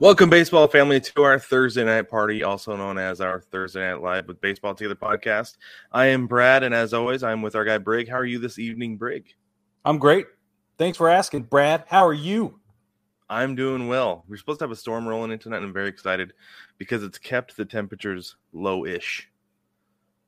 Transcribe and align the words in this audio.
Welcome, 0.00 0.30
baseball 0.30 0.68
family, 0.68 1.00
to 1.00 1.22
our 1.24 1.40
Thursday 1.40 1.84
night 1.84 2.08
party, 2.08 2.44
also 2.44 2.76
known 2.76 2.98
as 2.98 3.20
our 3.20 3.40
Thursday 3.40 3.80
Night 3.80 4.00
Live 4.00 4.28
with 4.28 4.40
Baseball 4.40 4.72
Together 4.72 4.94
podcast. 4.94 5.56
I 5.90 6.06
am 6.06 6.28
Brad, 6.28 6.62
and 6.62 6.72
as 6.72 6.94
always, 6.94 7.24
I'm 7.24 7.42
with 7.42 7.56
our 7.56 7.64
guy 7.64 7.78
Brig. 7.78 8.08
How 8.08 8.14
are 8.18 8.24
you 8.24 8.38
this 8.38 8.60
evening, 8.60 8.96
Brig? 8.96 9.26
I'm 9.84 9.98
great. 9.98 10.26
Thanks 10.76 10.96
for 10.96 11.08
asking, 11.08 11.42
Brad. 11.44 11.82
How 11.88 12.06
are 12.06 12.14
you? 12.14 12.60
I'm 13.28 13.56
doing 13.56 13.88
well. 13.88 14.24
We're 14.28 14.36
supposed 14.36 14.60
to 14.60 14.66
have 14.66 14.70
a 14.70 14.76
storm 14.76 15.06
rolling 15.06 15.32
in 15.32 15.38
tonight, 15.40 15.56
and 15.58 15.66
I'm 15.66 15.72
very 15.72 15.88
excited 15.88 16.32
because 16.78 17.02
it's 17.02 17.18
kept 17.18 17.56
the 17.56 17.64
temperatures 17.64 18.36
low-ish. 18.52 19.28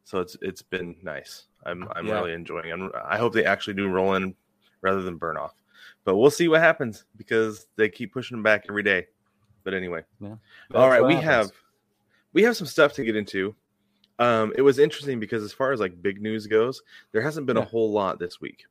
So 0.02 0.18
it's 0.18 0.36
it's 0.42 0.62
been 0.62 0.96
nice. 1.04 1.44
I'm 1.64 1.86
I'm 1.94 2.08
Yeah. 2.08 2.14
really 2.14 2.32
enjoying. 2.32 2.70
it. 2.70 2.92
I 3.08 3.18
hope 3.18 3.32
they 3.32 3.44
actually 3.44 3.74
do 3.74 3.88
roll 3.88 4.14
in 4.14 4.34
rather 4.80 5.02
than 5.02 5.16
burn 5.16 5.36
off. 5.36 5.54
But 6.02 6.16
we'll 6.16 6.30
see 6.32 6.48
what 6.48 6.60
happens 6.60 7.04
because 7.16 7.68
they 7.76 7.88
keep 7.88 8.12
pushing 8.12 8.36
them 8.36 8.42
back 8.42 8.64
every 8.68 8.82
day. 8.82 9.06
But 9.64 9.74
anyway, 9.74 10.02
Yeah. 10.20 10.36
all 10.74 10.88
right, 10.88 11.04
we 11.04 11.14
happens. 11.14 11.24
have 11.50 11.52
we 12.32 12.42
have 12.44 12.56
some 12.56 12.66
stuff 12.66 12.92
to 12.94 13.04
get 13.04 13.16
into. 13.16 13.54
Um, 14.18 14.52
it 14.56 14.62
was 14.62 14.78
interesting 14.78 15.18
because 15.18 15.42
as 15.42 15.52
far 15.52 15.72
as 15.72 15.80
like 15.80 16.00
big 16.02 16.20
news 16.20 16.46
goes, 16.46 16.82
there 17.12 17.22
hasn't 17.22 17.46
been 17.46 17.56
a 17.56 17.64
whole 17.64 17.90
lot 17.90 18.18
this 18.18 18.40
week. 18.40 18.64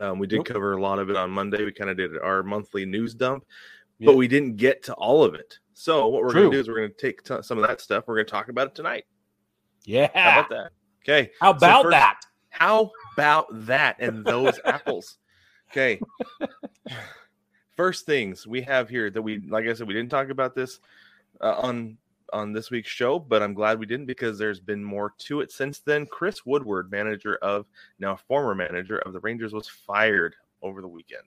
Um, 0.00 0.18
we 0.18 0.26
did 0.26 0.36
Nope. 0.38 0.46
cover 0.46 0.72
a 0.72 0.80
lot 0.80 0.98
of 0.98 1.08
it 1.10 1.16
on 1.16 1.30
Monday. 1.30 1.64
We 1.64 1.72
kind 1.72 1.90
of 1.90 1.96
did 1.96 2.18
our 2.18 2.42
monthly 2.42 2.84
news 2.86 3.14
dump, 3.14 3.44
Yeah. 3.98 4.06
but 4.06 4.16
we 4.16 4.26
didn't 4.28 4.56
get 4.56 4.82
to 4.84 4.94
all 4.94 5.22
of 5.24 5.34
it. 5.34 5.58
So 5.74 6.08
what 6.08 6.22
we're 6.22 6.32
going 6.32 6.50
to 6.50 6.56
do 6.56 6.60
is 6.60 6.68
we're 6.68 6.76
going 6.76 6.90
to 6.90 6.96
take 6.96 7.22
t- 7.22 7.42
some 7.42 7.58
of 7.58 7.66
that 7.66 7.80
stuff. 7.80 8.04
We're 8.06 8.16
going 8.16 8.26
to 8.26 8.30
talk 8.32 8.48
about 8.48 8.66
it 8.68 8.74
tonight. 8.74 9.04
Yeah. 9.84 10.08
How 10.14 10.40
about 10.40 10.50
that? 10.50 10.70
Okay. 11.02 11.30
How 11.40 11.52
So 11.52 11.56
about 11.58 11.82
first- 11.84 11.92
that? 11.92 12.20
How 12.50 12.90
about 13.14 13.46
that 13.66 13.96
and 14.00 14.24
those 14.24 14.58
apples? 14.64 15.18
Okay. 15.70 16.00
First 17.80 18.04
things 18.04 18.46
we 18.46 18.60
have 18.60 18.90
here 18.90 19.08
that 19.08 19.22
we, 19.22 19.40
like 19.48 19.66
I 19.66 19.72
said, 19.72 19.88
we 19.88 19.94
didn't 19.94 20.10
talk 20.10 20.28
about 20.28 20.54
this 20.54 20.80
uh, 21.40 21.54
on 21.56 21.96
on 22.30 22.52
this 22.52 22.70
week's 22.70 22.90
show, 22.90 23.18
but 23.18 23.42
I'm 23.42 23.54
glad 23.54 23.78
we 23.78 23.86
didn't 23.86 24.04
because 24.04 24.38
there's 24.38 24.60
been 24.60 24.84
more 24.84 25.14
to 25.20 25.40
it 25.40 25.50
since 25.50 25.78
then. 25.78 26.04
Chris 26.04 26.44
Woodward, 26.44 26.90
manager 26.90 27.36
of 27.36 27.64
now 27.98 28.16
former 28.16 28.54
manager 28.54 28.98
of 28.98 29.14
the 29.14 29.20
Rangers, 29.20 29.54
was 29.54 29.66
fired 29.66 30.34
over 30.60 30.82
the 30.82 30.88
weekend. 30.88 31.24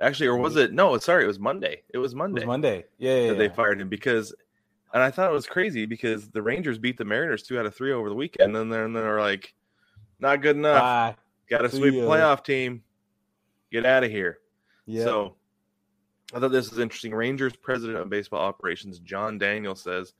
Actually, 0.00 0.28
or 0.28 0.36
was 0.36 0.54
it? 0.54 0.72
No, 0.72 0.96
sorry, 0.98 1.24
it 1.24 1.26
was 1.26 1.40
Monday. 1.40 1.82
It 1.92 1.98
was 1.98 2.12
It 2.12 2.18
Monday 2.18 2.42
was 2.42 2.46
Monday. 2.46 2.84
Yeah. 2.98 3.16
yeah, 3.16 3.28
that 3.30 3.38
they 3.38 3.48
fired 3.48 3.80
him 3.80 3.88
because, 3.88 4.32
and 4.92 5.02
I 5.02 5.10
thought 5.10 5.28
it 5.28 5.34
was 5.34 5.46
crazy 5.46 5.86
because 5.86 6.28
the 6.28 6.40
Rangers 6.40 6.78
beat 6.78 6.98
the 6.98 7.04
Mariners 7.04 7.42
two 7.42 7.58
out 7.58 7.66
of 7.66 7.74
three 7.74 7.90
over 7.90 8.08
the 8.08 8.14
weekend, 8.14 8.56
and 8.56 8.72
then 8.72 8.92
they're 8.92 9.20
like, 9.20 9.52
not 10.20 10.40
good 10.40 10.54
enough. 10.54 11.16
Got 11.50 11.62
to 11.62 11.68
See 11.68 11.78
sweep 11.78 11.94
playoff 11.94 12.44
team. 12.44 12.84
Get 13.72 13.84
out 13.84 14.04
of 14.04 14.12
here. 14.12 14.38
Yeah. 14.86 15.02
So 15.02 15.34
I 16.34 16.40
thought 16.40 16.50
this 16.52 16.70
was 16.70 16.78
interesting. 16.80 17.14
Rangers 17.14 17.54
president 17.56 17.98
of 17.98 18.10
baseball 18.10 18.40
operations, 18.40 18.98
Jon 18.98 19.38
Daniel, 19.38 19.74
says, 19.74 20.14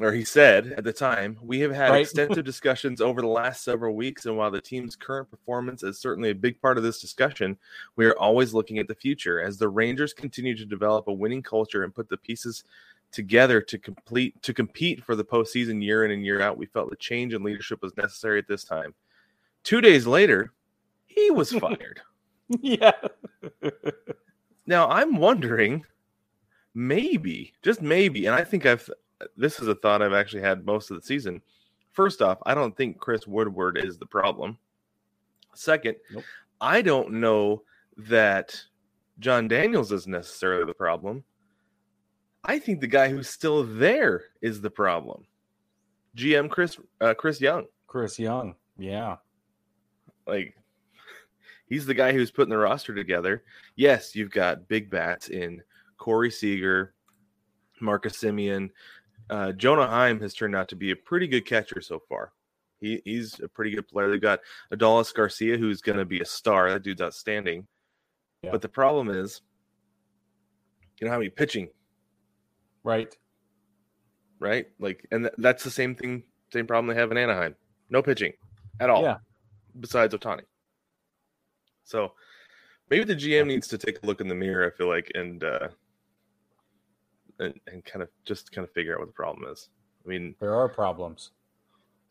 or 0.00 0.12
he 0.12 0.24
said 0.24 0.74
at 0.76 0.84
the 0.84 0.92
time, 0.92 1.38
we 1.42 1.58
have 1.60 1.72
had 1.72 1.90
Right. 1.90 2.02
extensive 2.02 2.44
discussions 2.44 3.00
over 3.00 3.20
the 3.22 3.26
last 3.26 3.64
several 3.64 3.96
weeks. 3.96 4.26
And 4.26 4.36
while 4.36 4.50
the 4.50 4.60
team's 4.60 4.94
current 4.94 5.30
performance 5.30 5.82
is 5.82 5.98
certainly 5.98 6.30
a 6.30 6.34
big 6.34 6.60
part 6.60 6.76
of 6.76 6.84
this 6.84 7.00
discussion, 7.00 7.56
we 7.96 8.04
are 8.06 8.16
always 8.18 8.52
looking 8.54 8.78
at 8.78 8.88
the 8.88 8.94
future. 8.94 9.40
As 9.40 9.56
the 9.58 9.68
Rangers 9.68 10.12
continue 10.12 10.54
to 10.56 10.64
develop 10.66 11.08
a 11.08 11.12
winning 11.12 11.42
culture 11.42 11.82
and 11.82 11.94
put 11.94 12.08
the 12.08 12.18
pieces 12.18 12.62
together 13.10 13.60
to 13.62 13.78
complete 13.78 14.40
to 14.42 14.52
compete 14.52 15.02
for 15.02 15.16
the 15.16 15.24
postseason 15.24 15.82
year 15.82 16.04
in 16.04 16.10
and 16.10 16.24
year 16.26 16.40
out, 16.42 16.58
we 16.58 16.66
felt 16.66 16.90
the 16.90 16.96
change 16.96 17.32
in 17.32 17.42
leadership 17.42 17.80
was 17.80 17.96
necessary 17.96 18.38
at 18.38 18.46
this 18.48 18.64
time. 18.64 18.92
Two 19.64 19.80
days 19.80 20.06
later, 20.06 20.52
he 21.06 21.30
was 21.30 21.50
fired. 21.58 22.00
yeah. 22.60 22.92
Now 24.66 24.88
I'm 24.88 25.16
wondering, 25.16 25.84
maybe, 26.74 27.52
just 27.62 27.82
maybe, 27.82 28.26
and 28.26 28.34
I 28.34 28.44
think 28.44 28.66
I've 28.66 28.88
this 29.36 29.60
is 29.60 29.68
a 29.68 29.74
thought 29.74 30.02
I've 30.02 30.12
actually 30.12 30.42
had 30.42 30.66
most 30.66 30.90
of 30.90 30.96
the 30.96 31.06
season. 31.06 31.40
First 31.92 32.20
off, 32.20 32.38
I 32.44 32.54
don't 32.54 32.76
think 32.76 32.98
Chris 32.98 33.26
Woodward 33.26 33.78
is 33.78 33.96
the 33.96 34.06
problem. 34.06 34.58
Second, 35.54 35.96
Nope. 36.12 36.24
I 36.60 36.82
don't 36.82 37.12
know 37.12 37.62
that 37.96 38.60
Jon 39.18 39.48
Daniels 39.48 39.92
is 39.92 40.06
necessarily 40.06 40.64
the 40.66 40.74
problem. 40.74 41.24
I 42.44 42.58
think 42.58 42.80
the 42.80 42.86
guy 42.86 43.08
who's 43.08 43.28
still 43.28 43.64
there 43.64 44.24
is 44.42 44.60
the 44.60 44.70
problem. 44.70 45.24
GM 46.16 46.50
Chris 46.50 46.78
uh, 47.00 47.14
Chris 47.14 47.40
Young. 47.40 47.66
Chris 47.86 48.18
Young. 48.18 48.54
Yeah. 48.78 49.16
like 50.26 50.54
he's 51.68 51.86
the 51.86 51.94
guy 51.94 52.12
who's 52.12 52.30
putting 52.30 52.50
the 52.50 52.58
roster 52.58 52.94
together. 52.94 53.44
Yes, 53.76 54.14
you've 54.14 54.30
got 54.30 54.68
big 54.68 54.90
bats 54.90 55.28
in 55.28 55.62
Corey 55.98 56.30
Seager, 56.30 56.94
Marcus 57.80 58.16
Semien. 58.22 58.70
Uh, 59.28 59.52
Jonah 59.52 59.86
Heim 59.86 60.20
has 60.20 60.34
turned 60.34 60.54
out 60.54 60.68
to 60.68 60.76
be 60.76 60.90
a 60.92 60.96
pretty 60.96 61.26
good 61.26 61.44
catcher 61.46 61.80
so 61.80 62.00
far. 62.08 62.32
He, 62.80 63.00
he's 63.04 63.40
a 63.40 63.48
pretty 63.48 63.70
good 63.72 63.88
player. 63.88 64.10
They've 64.10 64.20
got 64.20 64.40
Adolis 64.72 65.12
Garcia, 65.14 65.56
who's 65.56 65.80
going 65.80 65.98
to 65.98 66.04
be 66.04 66.20
a 66.20 66.24
star. 66.26 66.70
That 66.70 66.82
dude's 66.82 67.00
outstanding. 67.00 67.66
Yeah. 68.42 68.50
But 68.52 68.62
the 68.62 68.68
problem 68.68 69.08
is, 69.10 69.40
you 71.00 71.06
don't 71.06 71.12
have 71.12 71.20
any 71.20 71.30
pitching, 71.30 71.68
Right. 72.84 73.16
right? 74.38 74.66
Like, 74.78 75.06
and 75.10 75.24
th- 75.24 75.34
that's 75.38 75.64
the 75.64 75.70
same 75.70 75.94
thing, 75.96 76.22
same 76.52 76.66
problem 76.66 76.86
they 76.94 77.00
have 77.00 77.10
in 77.10 77.16
Anaheim. 77.18 77.56
No 77.90 78.02
pitching 78.02 78.32
at 78.80 78.90
all. 78.90 79.02
Yeah. 79.02 79.16
besides 79.80 80.14
Ohtani. 80.14 80.42
So 81.86 82.12
maybe 82.90 83.04
the 83.04 83.14
GM 83.16 83.46
needs 83.46 83.66
to 83.68 83.78
take 83.78 84.02
a 84.02 84.06
look 84.06 84.20
in 84.20 84.28
the 84.28 84.34
mirror, 84.34 84.66
I 84.66 84.76
feel 84.76 84.88
like, 84.88 85.10
and 85.14 85.42
uh 85.42 85.68
and, 87.38 87.54
and 87.66 87.84
kind 87.84 88.02
of 88.02 88.08
just 88.24 88.50
kind 88.52 88.66
of 88.66 88.72
figure 88.72 88.94
out 88.94 89.00
what 89.00 89.08
the 89.08 89.12
problem 89.12 89.50
is. 89.50 89.68
I 90.04 90.08
mean, 90.08 90.34
There 90.40 90.54
are 90.54 90.68
problems. 90.68 91.30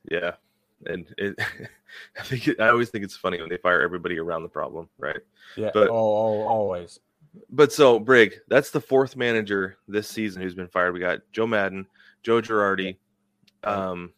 yeah. 0.09 0.31
And 0.87 1.07
it, 1.17 1.39
I 2.19 2.23
think 2.23 2.47
it, 2.47 2.59
I 2.59 2.69
always 2.69 2.89
think 2.89 3.03
it's 3.03 3.15
funny 3.15 3.39
when 3.39 3.49
they 3.49 3.57
fire 3.57 3.81
everybody 3.81 4.19
around 4.19 4.43
the 4.43 4.49
problem, 4.49 4.89
right? 4.97 5.19
Yeah. 5.55 5.71
But- 5.73 5.89
oh, 5.89 5.93
oh, 5.93 6.47
always. 6.47 6.99
But 7.49 7.73
so 7.73 7.99
Brig, 7.99 8.35
that's 8.47 8.71
the 8.71 8.79
fourth 8.79 9.17
manager 9.17 9.77
this 9.89 10.07
season 10.07 10.41
who's 10.41 10.55
been 10.55 10.69
fired. 10.69 10.93
We 10.93 11.01
got 11.01 11.19
Joe 11.33 11.45
Maddon, 11.47 11.85
Joe 12.23 12.39
Girardi, 12.41 12.95
um, 13.65 14.13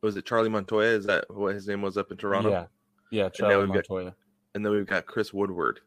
was 0.00 0.16
it 0.16 0.24
Charlie 0.26 0.48
Montoya? 0.48 0.88
Is 0.96 1.06
that 1.06 1.32
what 1.32 1.54
his 1.54 1.68
name 1.68 1.82
was 1.82 1.96
up 1.96 2.10
in 2.10 2.16
Toronto? 2.16 2.50
Yeah. 2.50 2.66
Yeah. 3.10 3.28
Charlie 3.28 3.66
we've 3.66 3.82
got- 3.88 4.14
And 4.54 4.64
then 4.64 4.72
we've 4.72 4.86
got 4.86 5.06
Chris 5.06 5.32
Woodward. 5.32 5.80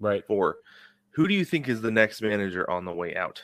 Right. 0.00 0.26
four. 0.26 0.56
Who 1.10 1.26
do 1.26 1.34
you 1.34 1.44
think 1.44 1.68
is 1.68 1.80
the 1.80 1.90
next 1.90 2.20
manager 2.20 2.68
on 2.70 2.84
the 2.84 2.92
way 2.92 3.14
out? 3.16 3.42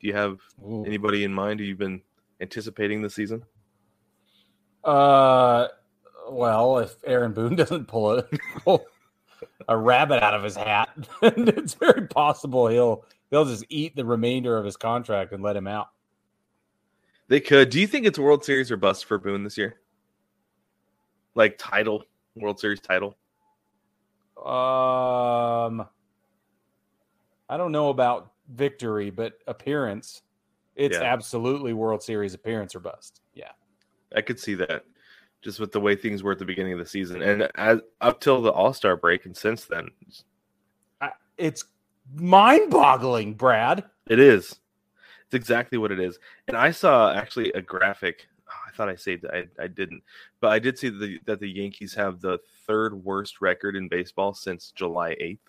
Do 0.00 0.06
you 0.08 0.14
have 0.14 0.38
Ooh. 0.62 0.84
anybody 0.84 1.24
in 1.24 1.32
mind 1.32 1.60
who 1.60 1.66
you've 1.66 1.78
been 1.78 2.02
anticipating 2.40 3.00
this 3.00 3.14
season? 3.14 3.42
Uh, 4.84 5.68
well, 6.30 6.78
if 6.78 6.96
Aaron 7.06 7.32
Boone 7.32 7.56
doesn't 7.56 7.86
pull 7.86 8.18
it, 8.18 8.28
pull, 8.58 8.84
a 9.68 9.76
rabbit 9.76 10.22
out 10.22 10.34
of 10.34 10.42
his 10.42 10.56
hat. 10.56 10.90
it's 11.22 11.74
very 11.74 12.06
possible 12.06 12.68
he'll 12.68 13.04
they'll 13.30 13.46
just 13.46 13.64
eat 13.70 13.96
the 13.96 14.04
remainder 14.04 14.58
of 14.58 14.64
his 14.64 14.76
contract 14.76 15.32
and 15.32 15.42
let 15.42 15.56
him 15.56 15.66
out. 15.66 15.88
They 17.28 17.40
could. 17.40 17.70
Do 17.70 17.80
you 17.80 17.86
think 17.86 18.04
it's 18.04 18.18
World 18.18 18.44
Series 18.44 18.70
or 18.70 18.76
bust 18.76 19.06
for 19.06 19.18
Boone 19.18 19.44
this 19.44 19.56
year? 19.56 19.76
Like 21.34 21.56
title, 21.58 22.04
World 22.36 22.60
Series 22.60 22.80
title. 22.80 23.16
Um, 24.38 25.86
I 27.48 27.56
don't 27.56 27.72
know 27.72 27.88
about 27.90 28.32
victory, 28.52 29.10
but 29.10 29.38
appearance, 29.46 30.22
it's 30.76 30.96
Yeah. 30.96 31.04
absolutely 31.04 31.72
World 31.72 32.02
Series 32.02 32.34
appearance 32.34 32.74
or 32.74 32.80
bust. 32.80 33.20
Yeah. 33.34 33.52
I 34.14 34.20
could 34.20 34.38
see 34.38 34.54
that, 34.54 34.84
just 35.42 35.58
with 35.60 35.72
the 35.72 35.80
way 35.80 35.96
things 35.96 36.22
were 36.22 36.32
at 36.32 36.38
the 36.38 36.44
beginning 36.44 36.72
of 36.74 36.78
the 36.78 36.86
season, 36.86 37.22
and 37.22 37.50
as 37.56 37.80
up 38.00 38.20
till 38.20 38.40
the 38.42 38.52
All 38.52 38.72
Star 38.72 38.96
break, 38.96 39.24
and 39.26 39.36
since 39.36 39.64
then, 39.64 39.88
I, 41.00 41.12
it's 41.36 41.64
mind-boggling, 42.14 43.34
Brad. 43.34 43.84
it 44.08 44.20
is. 44.20 44.60
It's 45.26 45.34
exactly 45.34 45.78
what 45.78 45.90
it 45.90 45.98
is. 45.98 46.18
And 46.48 46.56
I 46.56 46.70
saw 46.70 47.12
actually 47.12 47.50
a 47.52 47.62
graphic. 47.62 48.28
I 48.74 48.76
thought 48.76 48.88
I 48.88 48.96
saved 48.96 49.24
it. 49.24 49.30
I, 49.58 49.62
I 49.62 49.66
didn't, 49.68 50.02
but 50.40 50.48
I 50.50 50.58
did 50.58 50.76
see 50.78 50.88
the, 50.88 51.18
that 51.26 51.38
the 51.38 51.48
Yankees 51.48 51.94
have 51.94 52.20
the 52.20 52.38
third 52.66 52.92
worst 53.04 53.40
record 53.40 53.76
in 53.76 53.88
baseball 53.88 54.34
since 54.34 54.72
July 54.72 55.16
eighth, 55.20 55.48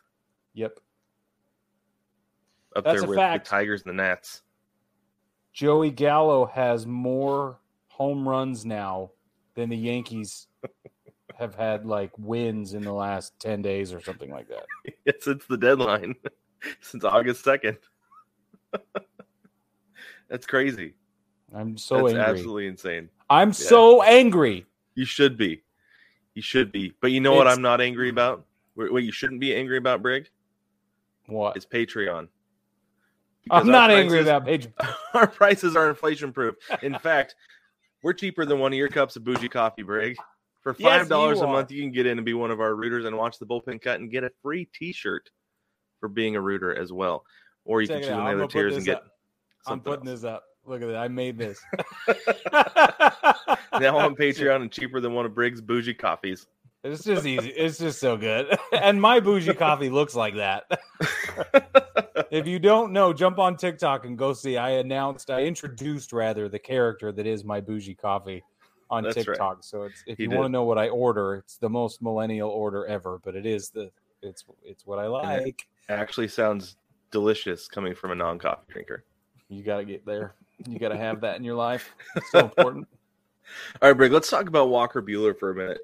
Yep. 0.54 0.80
up 2.76 2.84
That's 2.84 3.00
there 3.02 3.06
a 3.06 3.10
with 3.10 3.18
fact. 3.18 3.46
the 3.46 3.50
Tigers 3.50 3.82
and 3.86 3.90
the 3.98 4.04
Nats. 4.04 4.44
Joey 5.54 5.90
Gallo 5.90 6.46
has 6.46 6.86
more 6.86 7.60
home 7.88 8.28
runs 8.28 8.64
now 8.66 9.12
than 9.56 9.70
the 9.70 9.78
Yankees 9.78 10.48
have 11.36 11.56
had 11.56 11.86
like 11.86 12.12
wins 12.20 12.74
in 12.76 12.84
the 12.84 12.94
last 12.94 13.40
10 13.40 13.62
days 13.64 13.92
or 13.92 14.02
something 14.02 14.30
like 14.30 14.48
that. 14.50 14.66
since 15.22 15.46
the 15.46 15.58
deadline, 15.58 16.14
since 16.82 17.04
August 17.04 17.44
second. 17.44 17.78
That's 20.30 20.46
crazy. 20.46 20.94
I'm 21.54 21.78
so 21.78 21.98
That's 22.04 22.16
angry. 22.16 22.24
absolutely 22.24 22.68
insane. 22.68 23.10
I'm 23.30 23.54
so 23.54 24.02
angry. 24.04 24.66
You 24.96 25.06
should 25.06 25.38
be. 25.38 25.64
You 26.34 26.42
should 26.42 26.72
be. 26.72 26.94
But 27.02 27.12
you 27.12 27.22
know 27.22 27.34
what 27.34 27.48
I'm 27.48 27.62
not 27.62 27.82
angry 27.82 28.10
about? 28.10 28.46
What 28.76 29.04
you 29.04 29.12
shouldn't 29.12 29.40
be 29.40 29.56
angry 29.56 29.78
about, 29.78 30.02
Brig? 30.02 30.30
What? 31.28 31.58
Is 31.58 31.66
Patreon. 31.66 32.28
Because 33.44 33.62
I'm 33.62 33.68
not 33.68 33.92
angry 33.92 34.22
about 34.22 34.46
page. 34.46 34.68
Our 35.14 35.28
prices 35.28 35.76
are 35.76 35.90
inflation 35.90 36.34
proof. 36.34 36.56
In 36.82 36.98
fact, 37.00 37.36
we're 38.04 38.14
cheaper 38.14 38.46
than 38.46 38.60
one 38.60 38.74
of 38.74 38.78
your 38.78 38.90
cups 38.90 39.16
of 39.16 39.24
bougie 39.24 39.50
coffee, 39.50 39.84
Brig. 39.84 40.18
For 40.62 40.74
five 40.74 41.08
dollars 41.08 41.40
you 41.40 41.46
a 41.46 41.48
month, 41.48 41.72
you 41.72 41.82
can 41.84 41.92
get 41.92 42.08
in 42.08 42.18
and 42.18 42.26
be 42.26 42.34
one 42.34 42.50
of 42.50 42.60
our 42.60 42.76
rooters 42.76 43.06
and 43.06 43.16
watch 43.16 43.38
the 43.38 43.46
bullpen 43.46 43.82
cut 43.82 44.00
and 44.00 44.10
get 44.10 44.24
a 44.24 44.32
free 44.42 44.68
T-shirt 44.74 45.30
for 46.00 46.10
being 46.10 46.36
a 46.36 46.42
rooter 46.42 46.76
as 46.76 46.92
well. 46.92 47.24
Or 47.66 47.82
you 47.82 47.88
Check 47.88 48.02
can 48.02 48.10
choose 48.10 48.18
one 48.18 48.28
of 48.32 48.38
the 48.38 48.44
other 48.46 48.52
tiers 48.52 48.76
and 48.76 48.84
get. 48.84 49.04
I'm 49.68 49.74
something 49.74 49.94
putting 49.94 50.10
else. 50.10 50.22
this 50.22 50.28
up. 50.28 50.44
Look 50.66 50.82
at 50.82 50.88
that. 50.88 50.98
I 50.98 51.08
made 51.08 51.38
this. 51.38 51.60
now 53.80 53.98
on 53.98 54.16
Patreon 54.16 54.62
and 54.62 54.72
cheaper 54.72 55.00
than 55.00 55.14
one 55.14 55.26
of 55.26 55.34
Briggs' 55.36 55.62
bougie 55.62 55.94
coffees. 55.94 56.48
It's 56.84 57.04
just 57.04 57.26
easy. 57.26 57.50
It's 57.50 57.78
just 57.80 58.00
so 58.00 58.16
good. 58.18 58.56
And 58.74 59.02
my 59.02 59.20
bougie 59.20 59.54
coffee 59.54 59.90
looks 59.90 60.14
like 60.16 60.36
that. 60.36 60.66
if 62.30 62.46
you 62.46 62.60
don't 62.60 62.92
know, 62.94 63.14
jump 63.14 63.40
on 63.40 63.56
TikTok 63.58 64.06
and 64.06 64.18
go 64.18 64.34
see. 64.34 64.58
I 64.58 64.72
announced, 64.72 65.32
I 65.32 65.44
introduced 65.44 66.14
rather 66.14 66.48
the 66.48 66.60
character 66.60 67.12
that 67.12 67.26
is 67.26 67.44
my 67.44 67.60
bougie 67.62 67.96
coffee 67.96 68.44
on 68.92 69.04
That's 69.04 69.18
right. 69.18 69.26
TikTok. 69.26 69.64
So 69.64 69.84
it's 69.84 70.04
if 70.06 70.20
You 70.20 70.30
you, 70.30 70.36
want 70.38 70.46
to 70.46 70.50
know 70.52 70.64
what 70.64 70.78
I 70.78 70.90
order, 70.90 71.36
it's 71.36 71.58
the 71.58 71.70
most 71.70 72.02
millennial 72.04 72.50
order 72.50 72.86
ever, 72.86 73.20
but 73.24 73.36
it 73.36 73.46
is 73.48 73.70
the 73.70 73.90
it's 74.22 74.46
it's 74.64 74.86
what 74.86 75.00
I 75.00 75.06
And 75.06 75.42
it- 75.42 75.46
like. 75.46 75.68
Actually, 75.90 76.28
sounds 76.28 76.78
delicious 77.12 77.68
coming 77.68 77.94
from 77.96 78.12
a 78.12 78.16
non-coffee 78.16 78.72
drinker. 78.72 79.04
You 79.50 79.64
got 79.64 79.78
to 79.78 79.86
get 79.86 80.04
there. 80.06 80.34
You 80.68 80.80
got 80.80 80.90
to 80.90 80.98
have 80.98 81.22
that 81.22 81.38
in 81.38 81.44
your 81.44 81.56
life. 81.56 81.94
It's 82.16 82.32
so 82.32 82.40
important. 82.46 82.88
All 83.82 83.90
right, 83.90 83.98
Brig, 83.98 84.12
let's 84.12 84.30
talk 84.30 84.48
about 84.48 84.70
Walker 84.70 85.02
Buehler 85.02 85.38
for 85.38 85.52
a 85.52 85.56
minute. 85.56 85.80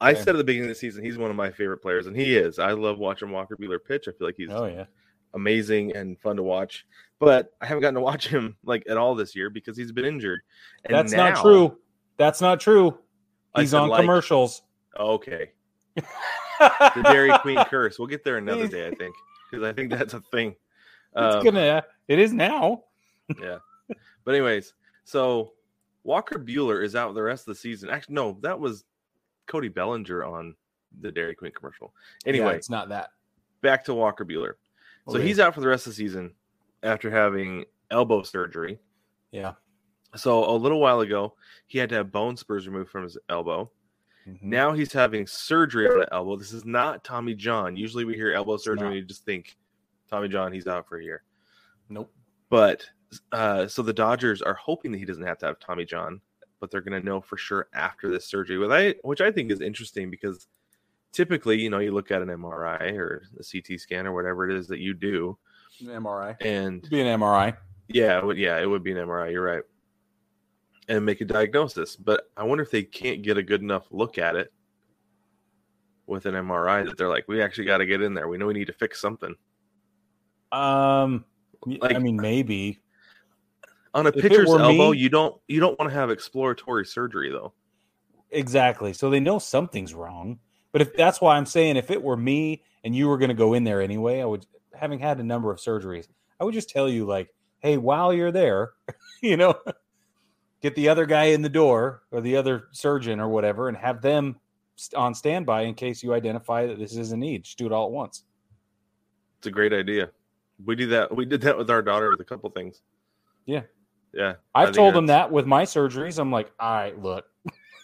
I 0.00 0.10
Okay. 0.12 0.20
said 0.20 0.28
at 0.30 0.38
the 0.38 0.44
beginning 0.44 0.68
of 0.68 0.74
the 0.74 0.78
season 0.80 1.04
he's 1.04 1.16
one 1.18 1.30
of 1.30 1.36
my 1.36 1.50
favorite 1.50 1.78
players, 1.78 2.06
and 2.06 2.16
he 2.16 2.36
is. 2.36 2.58
I 2.58 2.72
love 2.72 2.98
watching 2.98 3.30
Walker 3.30 3.56
Buehler 3.56 3.78
pitch. 3.82 4.08
I 4.08 4.12
feel 4.12 4.26
like 4.26 4.36
he's 4.36 4.50
Oh 4.50 4.66
yeah. 4.66 4.84
amazing 5.34 5.94
and 5.96 6.18
fun 6.18 6.36
to 6.36 6.42
watch. 6.42 6.86
But 7.18 7.52
I 7.62 7.66
haven't 7.66 7.80
gotten 7.82 7.94
to 7.94 8.00
watch 8.02 8.28
him 8.28 8.56
like 8.64 8.84
at 8.90 8.96
all 8.98 9.14
this 9.14 9.34
year 9.34 9.48
because 9.48 9.76
he's 9.76 9.92
been 9.92 10.04
injured. 10.04 10.40
And 10.84 10.94
That's 10.94 11.12
now- 11.12 11.30
not 11.30 11.40
true. 11.42 11.78
That's 12.18 12.40
not 12.40 12.60
true. 12.60 12.98
He's 13.56 13.72
on 13.74 13.88
like- 13.88 14.00
commercials. 14.00 14.62
Okay, 14.98 15.52
the 15.96 17.02
Dairy 17.04 17.30
Queen 17.40 17.62
curse. 17.64 17.98
We'll 17.98 18.08
get 18.08 18.24
there 18.24 18.38
another 18.38 18.66
day, 18.66 18.86
I 18.86 18.94
think, 18.94 19.14
because 19.50 19.62
I 19.64 19.72
think 19.74 19.90
that's 19.90 20.14
a 20.14 20.20
thing. 20.32 20.56
It's 21.14 21.36
Um, 21.36 21.44
gonna. 21.44 21.84
It 22.08 22.18
is 22.18 22.32
now. 22.32 22.84
yeah. 23.40 23.58
But 24.26 24.34
anyways, 24.34 24.74
so 25.04 25.52
Walker 26.02 26.38
Buehler 26.38 26.84
is 26.84 26.94
out 26.94 27.14
the 27.14 27.22
rest 27.22 27.48
of 27.48 27.54
the 27.54 27.60
season. 27.60 27.88
Actually, 27.88 28.16
no, 28.16 28.36
that 28.42 28.58
was 28.60 28.84
Cody 29.46 29.68
Bellinger 29.68 30.24
on 30.24 30.54
the 31.00 31.10
Dairy 31.12 31.34
Queen 31.34 31.52
commercial. 31.52 31.94
Yeah, 32.24 32.30
Anyway, 32.30 32.56
it's 32.56 32.68
not 32.68 32.88
that. 32.90 33.10
back 33.62 33.84
to 33.84 33.94
Walker 33.94 34.24
Buehler. 34.26 34.54
So 35.08 35.16
Okay. 35.16 35.26
he's 35.26 35.38
out 35.38 35.54
for 35.54 35.60
the 35.60 35.68
rest 35.68 35.86
of 35.86 35.92
the 35.92 35.96
season 35.96 36.34
after 36.82 37.08
having 37.10 37.64
elbow 37.90 38.22
surgery. 38.22 38.80
Yeah. 39.30 39.54
So 40.16 40.44
a 40.44 40.56
little 40.56 40.80
while 40.80 41.00
ago, 41.00 41.36
he 41.66 41.78
had 41.78 41.88
to 41.90 41.94
have 41.94 42.10
bone 42.10 42.36
spurs 42.36 42.66
removed 42.66 42.90
from 42.90 43.04
his 43.04 43.16
elbow. 43.28 43.70
Mhm. 44.26 44.42
Now 44.42 44.72
he's 44.72 44.92
having 44.92 45.26
surgery 45.28 45.88
on 45.88 46.00
the 46.00 46.12
elbow. 46.12 46.34
This 46.36 46.52
is 46.52 46.64
not 46.64 47.04
Tommy 47.04 47.34
John. 47.34 47.76
Usually 47.76 48.04
we 48.04 48.14
hear 48.14 48.32
elbow 48.32 48.56
surgery 48.56 48.88
and 48.88 48.96
you 48.96 49.02
just 49.02 49.24
think 49.24 49.56
Tommy 50.10 50.26
John, 50.28 50.52
he's 50.52 50.66
out 50.66 50.88
for 50.88 50.98
a 50.98 51.04
year. 51.04 51.22
Nope. 51.88 52.12
But 52.48 52.90
uh, 53.32 53.66
so 53.66 53.82
the 53.82 53.92
Dodgers 53.92 54.42
are 54.42 54.54
hoping 54.54 54.92
that 54.92 54.98
he 54.98 55.04
doesn't 55.04 55.24
have 55.26 55.38
to 55.38 55.46
have 55.46 55.58
Tommy 55.58 55.84
John, 55.84 56.20
but 56.60 56.70
they're 56.70 56.80
going 56.80 57.00
to 57.00 57.06
know 57.06 57.20
for 57.20 57.36
sure 57.36 57.68
after 57.74 58.10
this 58.10 58.26
surgery, 58.26 58.58
which 58.58 58.70
I, 58.70 58.94
which 59.02 59.20
I 59.20 59.30
think 59.30 59.50
is 59.50 59.60
interesting 59.60 60.10
because 60.10 60.46
typically, 61.12 61.60
you 61.60 61.70
know, 61.70 61.78
you 61.78 61.92
look 61.92 62.10
at 62.10 62.22
an 62.22 62.28
MRI 62.28 62.92
or 62.96 63.22
a 63.38 63.42
CT 63.44 63.78
scan 63.80 64.06
or 64.06 64.12
whatever 64.12 64.48
it 64.48 64.56
is 64.56 64.66
that 64.68 64.78
you 64.80 64.92
do, 64.94 65.38
An 65.80 65.86
MRI. 66.02 66.36
and 66.44 66.82
Be 66.90 67.00
an 67.00 67.20
MRI. 67.20 67.56
yeah, 67.88 68.18
it 68.18 68.24
would, 68.26 68.36
yeah, 68.38 68.58
it 68.60 68.66
would 68.66 68.82
be 68.82 68.92
an 68.92 68.98
MRI. 68.98 69.30
You're 69.32 69.44
right, 69.44 69.62
and 70.88 71.04
make 71.04 71.20
a 71.20 71.24
diagnosis. 71.24 71.96
But 71.96 72.30
I 72.36 72.42
wonder 72.44 72.62
if 72.64 72.70
they 72.70 72.82
can't 72.82 73.22
get 73.22 73.38
a 73.38 73.42
good 73.42 73.62
enough 73.62 73.86
look 73.90 74.18
at 74.18 74.36
it 74.36 74.52
with 76.06 76.26
an 76.26 76.34
MRI 76.34 76.84
that 76.86 76.96
they're 76.96 77.08
like, 77.08 77.26
we 77.28 77.42
actually 77.42 77.64
got 77.64 77.78
to 77.78 77.86
get 77.86 78.00
in 78.02 78.14
there. 78.14 78.28
We 78.28 78.38
know 78.38 78.46
we 78.46 78.54
need 78.54 78.66
to 78.68 78.72
fix 78.72 79.00
something. 79.00 79.34
Um, 80.52 81.24
y- 81.64 81.78
I 81.82 81.86
Like- 81.94 82.02
mean, 82.02 82.16
maybe. 82.16 82.80
On 83.96 84.04
a 84.04 84.10
If 84.10 84.16
it 84.16 84.22
pitcher's 84.22 84.50
elbow, 84.50 84.92
me- 84.92 84.98
you 84.98 85.08
don't 85.08 85.34
you 85.48 85.58
don't 85.58 85.78
want 85.78 85.90
to 85.90 85.96
have 85.96 86.10
exploratory 86.10 86.84
surgery 86.84 87.30
though. 87.30 87.54
Exactly. 88.30 88.92
So 88.92 89.08
they 89.08 89.20
know 89.20 89.38
something's 89.38 89.94
wrong. 89.94 90.38
But 90.72 90.82
if 90.82 90.94
that's 90.94 91.22
why 91.22 91.38
I'm 91.38 91.46
saying, 91.46 91.78
if 91.78 91.90
it 91.90 92.02
were 92.02 92.18
me 92.18 92.62
and 92.84 92.94
you 92.94 93.08
were 93.08 93.16
going 93.16 93.30
to 93.30 93.34
go 93.34 93.54
in 93.54 93.64
there 93.64 93.80
anyway, 93.80 94.20
I 94.20 94.26
would, 94.26 94.44
having 94.74 94.98
had 94.98 95.18
a 95.18 95.22
number 95.22 95.50
of 95.50 95.58
surgeries, 95.58 96.06
I 96.38 96.44
would 96.44 96.52
just 96.52 96.68
tell 96.68 96.86
you, 96.86 97.06
like, 97.06 97.34
hey, 97.60 97.78
while 97.78 98.12
you're 98.12 98.30
there, 98.30 98.72
you 99.22 99.38
know, 99.38 99.54
get 100.60 100.74
the 100.74 100.90
other 100.90 101.06
guy 101.06 101.24
in 101.24 101.40
the 101.40 101.48
door 101.48 102.02
or 102.10 102.20
the 102.20 102.36
other 102.36 102.64
surgeon 102.72 103.20
or 103.20 103.28
whatever 103.30 103.68
and 103.68 103.78
have 103.78 104.02
them 104.02 104.36
on 104.94 105.14
standby 105.14 105.62
in 105.62 105.74
case 105.74 106.02
you 106.02 106.12
identify 106.12 106.66
that 106.66 106.78
this 106.78 106.94
is 106.94 107.12
a 107.12 107.16
need. 107.16 107.44
Just 107.44 107.56
do 107.56 107.64
it 107.64 107.72
all 107.72 107.86
at 107.86 107.92
once. 107.92 108.24
It's 109.38 109.46
a 109.46 109.50
great 109.50 109.72
idea. 109.72 110.10
We 110.62 110.76
do 110.76 110.88
that. 110.88 111.16
We 111.16 111.24
did 111.24 111.40
that 111.40 111.56
with 111.56 111.70
our 111.70 111.80
daughter 111.80 112.10
with 112.10 112.20
a 112.20 112.24
couple 112.24 112.50
things. 112.50 112.82
Yeah. 113.46 113.62
Yeah. 114.12 114.34
I've 114.54 114.72
told 114.72 114.94
them 114.94 115.06
that 115.06 115.30
with 115.30 115.46
my 115.46 115.64
surgeries. 115.64 116.18
I'm 116.18 116.30
like, 116.30 116.50
all 116.58 116.72
right, 116.72 117.02
look, 117.02 117.26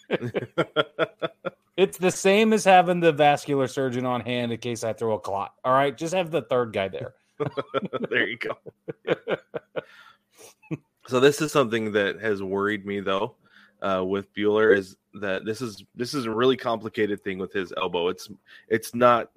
it's 1.76 1.98
the 1.98 2.10
same 2.10 2.52
as 2.52 2.64
having 2.64 3.00
the 3.00 3.12
vascular 3.12 3.68
surgeon 3.68 4.06
on 4.06 4.20
hand 4.20 4.52
in 4.52 4.58
case 4.58 4.84
I 4.84 4.92
throw 4.92 5.14
a 5.14 5.20
clot. 5.20 5.54
All 5.64 5.72
right, 5.72 5.96
just 5.96 6.14
have 6.14 6.30
the 6.30 6.42
third 6.42 6.72
guy 6.72 6.88
there. 6.88 7.14
there 8.10 8.28
you 8.28 8.38
go. 8.38 8.56
so 11.06 11.20
this 11.20 11.40
is 11.40 11.52
something 11.52 11.92
that 11.92 12.20
has 12.20 12.42
worried 12.42 12.86
me 12.86 13.00
though 13.00 13.34
uh, 13.82 14.04
with 14.04 14.32
Buehler 14.34 14.76
is 14.76 14.96
that 15.14 15.44
this 15.44 15.60
is 15.60 15.84
this 15.94 16.14
is 16.14 16.24
a 16.24 16.30
really 16.30 16.56
complicated 16.56 17.22
thing 17.22 17.38
with 17.38 17.52
his 17.52 17.72
elbow. 17.76 18.08
It's 18.08 18.30
it's 18.68 18.94
not 18.94 19.30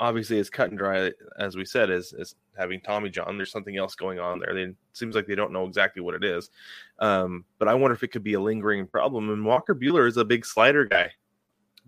obviously 0.00 0.38
as 0.38 0.50
cut 0.50 0.70
and 0.70 0.78
dry 0.78 1.12
as 1.38 1.56
we 1.56 1.64
said 1.64 1.90
as 1.90 2.12
as 2.12 2.34
having 2.56 2.80
Tommy 2.80 3.10
John. 3.10 3.36
There's 3.36 3.50
something 3.50 3.76
else 3.76 3.94
going 3.94 4.18
on 4.18 4.38
there. 4.38 4.54
They, 4.54 4.62
it 4.62 4.76
seems 4.92 5.14
like 5.14 5.26
they 5.26 5.34
don't 5.34 5.52
know 5.52 5.66
exactly 5.66 6.02
what 6.02 6.14
it 6.14 6.24
is. 6.24 6.50
Um, 6.98 7.44
but 7.58 7.68
I 7.68 7.74
wonder 7.74 7.94
if 7.94 8.02
it 8.02 8.08
could 8.08 8.24
be 8.24 8.34
a 8.34 8.40
lingering 8.40 8.86
problem. 8.86 9.30
And 9.30 9.44
Walker 9.44 9.74
Buehler 9.74 10.06
is 10.06 10.16
a 10.16 10.24
big 10.24 10.44
slider 10.44 10.84
guy. 10.84 11.10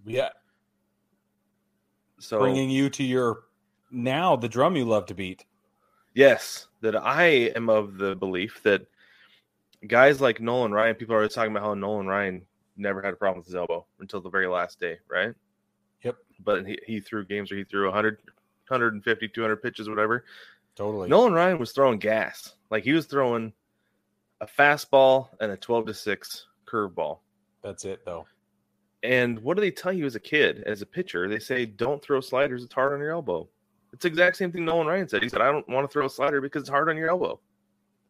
Yeah, 0.06 0.30
So 2.18 2.38
bringing 2.38 2.70
you 2.70 2.88
to 2.90 3.04
your 3.04 3.44
now 3.90 4.36
the 4.36 4.48
drum 4.48 4.76
you 4.76 4.84
love 4.84 5.06
to 5.06 5.14
beat. 5.14 5.44
Yes, 6.14 6.66
that 6.80 6.96
I 6.96 7.24
am 7.54 7.68
of 7.68 7.98
the 7.98 8.16
belief 8.16 8.62
that 8.62 8.86
guys 9.86 10.20
like 10.20 10.40
Nolan 10.40 10.72
Ryan, 10.72 10.94
people 10.94 11.14
are 11.14 11.18
always 11.18 11.34
talking 11.34 11.52
about 11.52 11.62
how 11.62 11.74
Nolan 11.74 12.06
Ryan 12.06 12.42
never 12.76 13.02
had 13.02 13.14
a 13.14 13.16
problem 13.16 13.38
with 13.38 13.46
his 13.46 13.54
elbow 13.54 13.86
until 14.00 14.20
the 14.20 14.30
very 14.30 14.46
last 14.46 14.80
day, 14.80 14.98
right? 15.08 15.34
But 16.44 16.66
he, 16.66 16.78
he 16.86 17.00
threw 17.00 17.24
games 17.24 17.50
where 17.50 17.58
he 17.58 17.64
threw 17.64 17.84
100, 17.86 18.18
150, 18.68 19.28
200 19.28 19.56
pitches, 19.56 19.88
whatever. 19.88 20.24
Totally. 20.76 21.08
Nolan 21.08 21.32
Ryan 21.32 21.58
was 21.58 21.72
throwing 21.72 21.98
gas. 21.98 22.54
Like 22.70 22.84
he 22.84 22.92
was 22.92 23.06
throwing 23.06 23.52
a 24.40 24.46
fastball 24.46 25.28
and 25.40 25.52
a 25.52 25.56
12 25.56 25.86
to 25.86 25.94
6 25.94 26.46
curveball. 26.66 27.18
That's 27.62 27.84
it, 27.84 28.04
though. 28.04 28.26
And 29.02 29.38
what 29.40 29.56
do 29.56 29.60
they 29.60 29.70
tell 29.70 29.92
you 29.92 30.06
as 30.06 30.14
a 30.14 30.20
kid, 30.20 30.62
as 30.66 30.82
a 30.82 30.86
pitcher? 30.86 31.28
They 31.28 31.38
say, 31.38 31.66
don't 31.66 32.02
throw 32.02 32.20
sliders, 32.20 32.62
it's 32.62 32.74
hard 32.74 32.92
on 32.92 33.00
your 33.00 33.12
elbow. 33.12 33.48
It's 33.92 34.02
the 34.02 34.08
exact 34.08 34.36
same 34.36 34.52
thing 34.52 34.64
Nolan 34.64 34.86
Ryan 34.86 35.08
said. 35.08 35.22
He 35.22 35.28
said, 35.28 35.40
I 35.40 35.50
don't 35.50 35.68
want 35.68 35.88
to 35.88 35.92
throw 35.92 36.06
a 36.06 36.10
slider 36.10 36.40
because 36.40 36.62
it's 36.62 36.70
hard 36.70 36.88
on 36.88 36.96
your 36.96 37.08
elbow. 37.08 37.40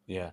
Yeah. 0.06 0.30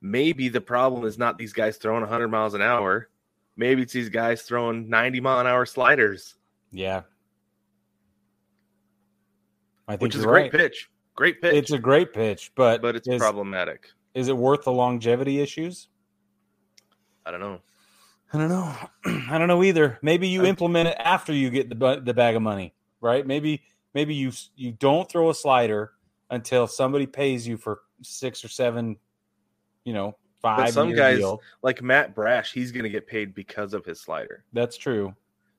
Maybe 0.00 0.48
the 0.48 0.60
problem 0.60 1.04
is 1.04 1.18
not 1.18 1.38
these 1.38 1.52
guys 1.52 1.76
throwing 1.76 2.00
100 2.00 2.28
miles 2.28 2.54
an 2.54 2.62
hour. 2.62 3.08
Maybe 3.56 3.82
it's 3.82 3.92
these 3.92 4.08
guys 4.08 4.42
throwing 4.42 4.88
90 4.88 5.20
mile 5.20 5.40
an 5.40 5.46
hour 5.46 5.66
sliders, 5.66 6.36
Yeah. 6.72 7.02
I 9.86 9.92
think 9.92 10.02
which 10.02 10.14
is 10.14 10.22
a 10.22 10.26
great 10.26 10.42
right. 10.42 10.52
pitch. 10.52 10.90
Great 11.14 11.40
pitch. 11.40 11.54
It's 11.54 11.72
a 11.72 11.78
great 11.78 12.12
pitch, 12.12 12.52
but 12.54 12.82
but 12.82 12.94
it's 12.94 13.08
is, 13.08 13.18
problematic. 13.18 13.88
is 14.14 14.28
it 14.28 14.36
worth 14.36 14.64
the 14.64 14.72
longevity 14.72 15.40
issues? 15.40 15.88
I 17.26 17.30
don't 17.30 17.40
know. 17.40 17.60
I 18.32 18.38
don't 18.38 18.48
know. 18.48 18.76
I 19.30 19.38
don't 19.38 19.48
know 19.48 19.64
either. 19.64 19.98
Maybe 20.02 20.28
you 20.28 20.44
I- 20.44 20.48
implement 20.48 20.88
it 20.88 20.96
after 20.98 21.32
you 21.32 21.50
get 21.50 21.70
the 21.70 22.02
the 22.04 22.14
bag 22.14 22.36
of 22.36 22.42
money, 22.42 22.74
right? 23.00 23.26
Maybe 23.26 23.62
maybe 23.94 24.14
you 24.14 24.30
you 24.54 24.72
don't 24.72 25.10
throw 25.10 25.30
a 25.30 25.34
slider 25.34 25.92
until 26.30 26.66
somebody 26.66 27.06
pays 27.06 27.48
you 27.48 27.56
for 27.56 27.80
six 28.02 28.44
or 28.44 28.48
seven, 28.48 28.96
you 29.84 29.94
know, 29.94 30.16
five. 30.42 30.70
some 30.70 30.94
guys- 30.94 31.18
deal. 31.18 31.40
Like 31.62 31.82
Matt 31.82 32.14
Brash, 32.14 32.52
he's 32.52 32.70
going 32.70 32.84
to 32.84 32.90
get 32.90 33.06
paid 33.06 33.34
because 33.34 33.72
of 33.74 33.84
his 33.84 34.00
slider. 34.00 34.44
That's 34.52 34.76
true. 34.76 35.14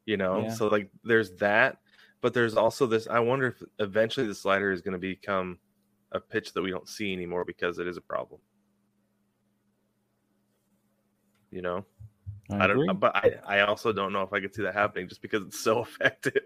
You 0.05 0.17
know 0.17 0.43
Yeah. 0.43 0.53
so 0.53 0.67
like 0.67 0.89
there's 1.03 1.31
that 1.35 1.77
but 2.21 2.33
there's 2.33 2.55
also 2.55 2.85
this 2.85 3.07
i 3.07 3.19
wonder 3.19 3.47
if 3.47 3.63
eventually 3.79 4.27
the 4.27 4.35
slider 4.35 4.71
is 4.71 4.81
going 4.81 4.93
to 4.93 4.99
become 4.99 5.59
a 6.11 6.19
pitch 6.19 6.53
that 6.53 6.61
we 6.61 6.71
don't 6.71 6.87
see 6.87 7.13
anymore 7.13 7.45
because 7.45 7.79
it 7.79 7.87
is 7.87 7.97
a 7.97 8.01
problem. 8.01 8.39
You 11.51 11.61
know? 11.61 11.85
I, 12.51 12.63
i, 12.63 12.67
don't 12.67 12.99
but 12.99 13.15
I, 13.15 13.33
I 13.45 13.59
also 13.61 13.93
don't 13.93 14.11
know 14.11 14.23
if 14.23 14.33
i 14.33 14.39
could 14.39 14.55
see 14.55 14.63
that 14.63 14.73
happening 14.73 15.07
just 15.07 15.21
because 15.21 15.43
it's 15.43 15.59
so 15.59 15.81
effective. 15.83 16.41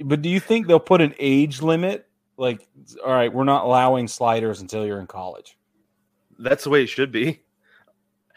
But 0.00 0.20
do 0.20 0.28
you 0.28 0.40
think 0.40 0.66
they'll 0.66 0.78
put 0.78 1.00
an 1.00 1.14
age 1.18 1.62
limit? 1.62 2.06
Like, 2.36 2.68
all 3.02 3.12
right, 3.12 3.32
we're 3.32 3.44
not 3.44 3.64
allowing 3.64 4.08
sliders 4.08 4.60
until 4.60 4.84
you're 4.84 5.00
in 5.00 5.06
college, 5.06 5.56
that's 6.38 6.64
the 6.64 6.70
way 6.70 6.82
it 6.82 6.88
should 6.88 7.10
be. 7.10 7.42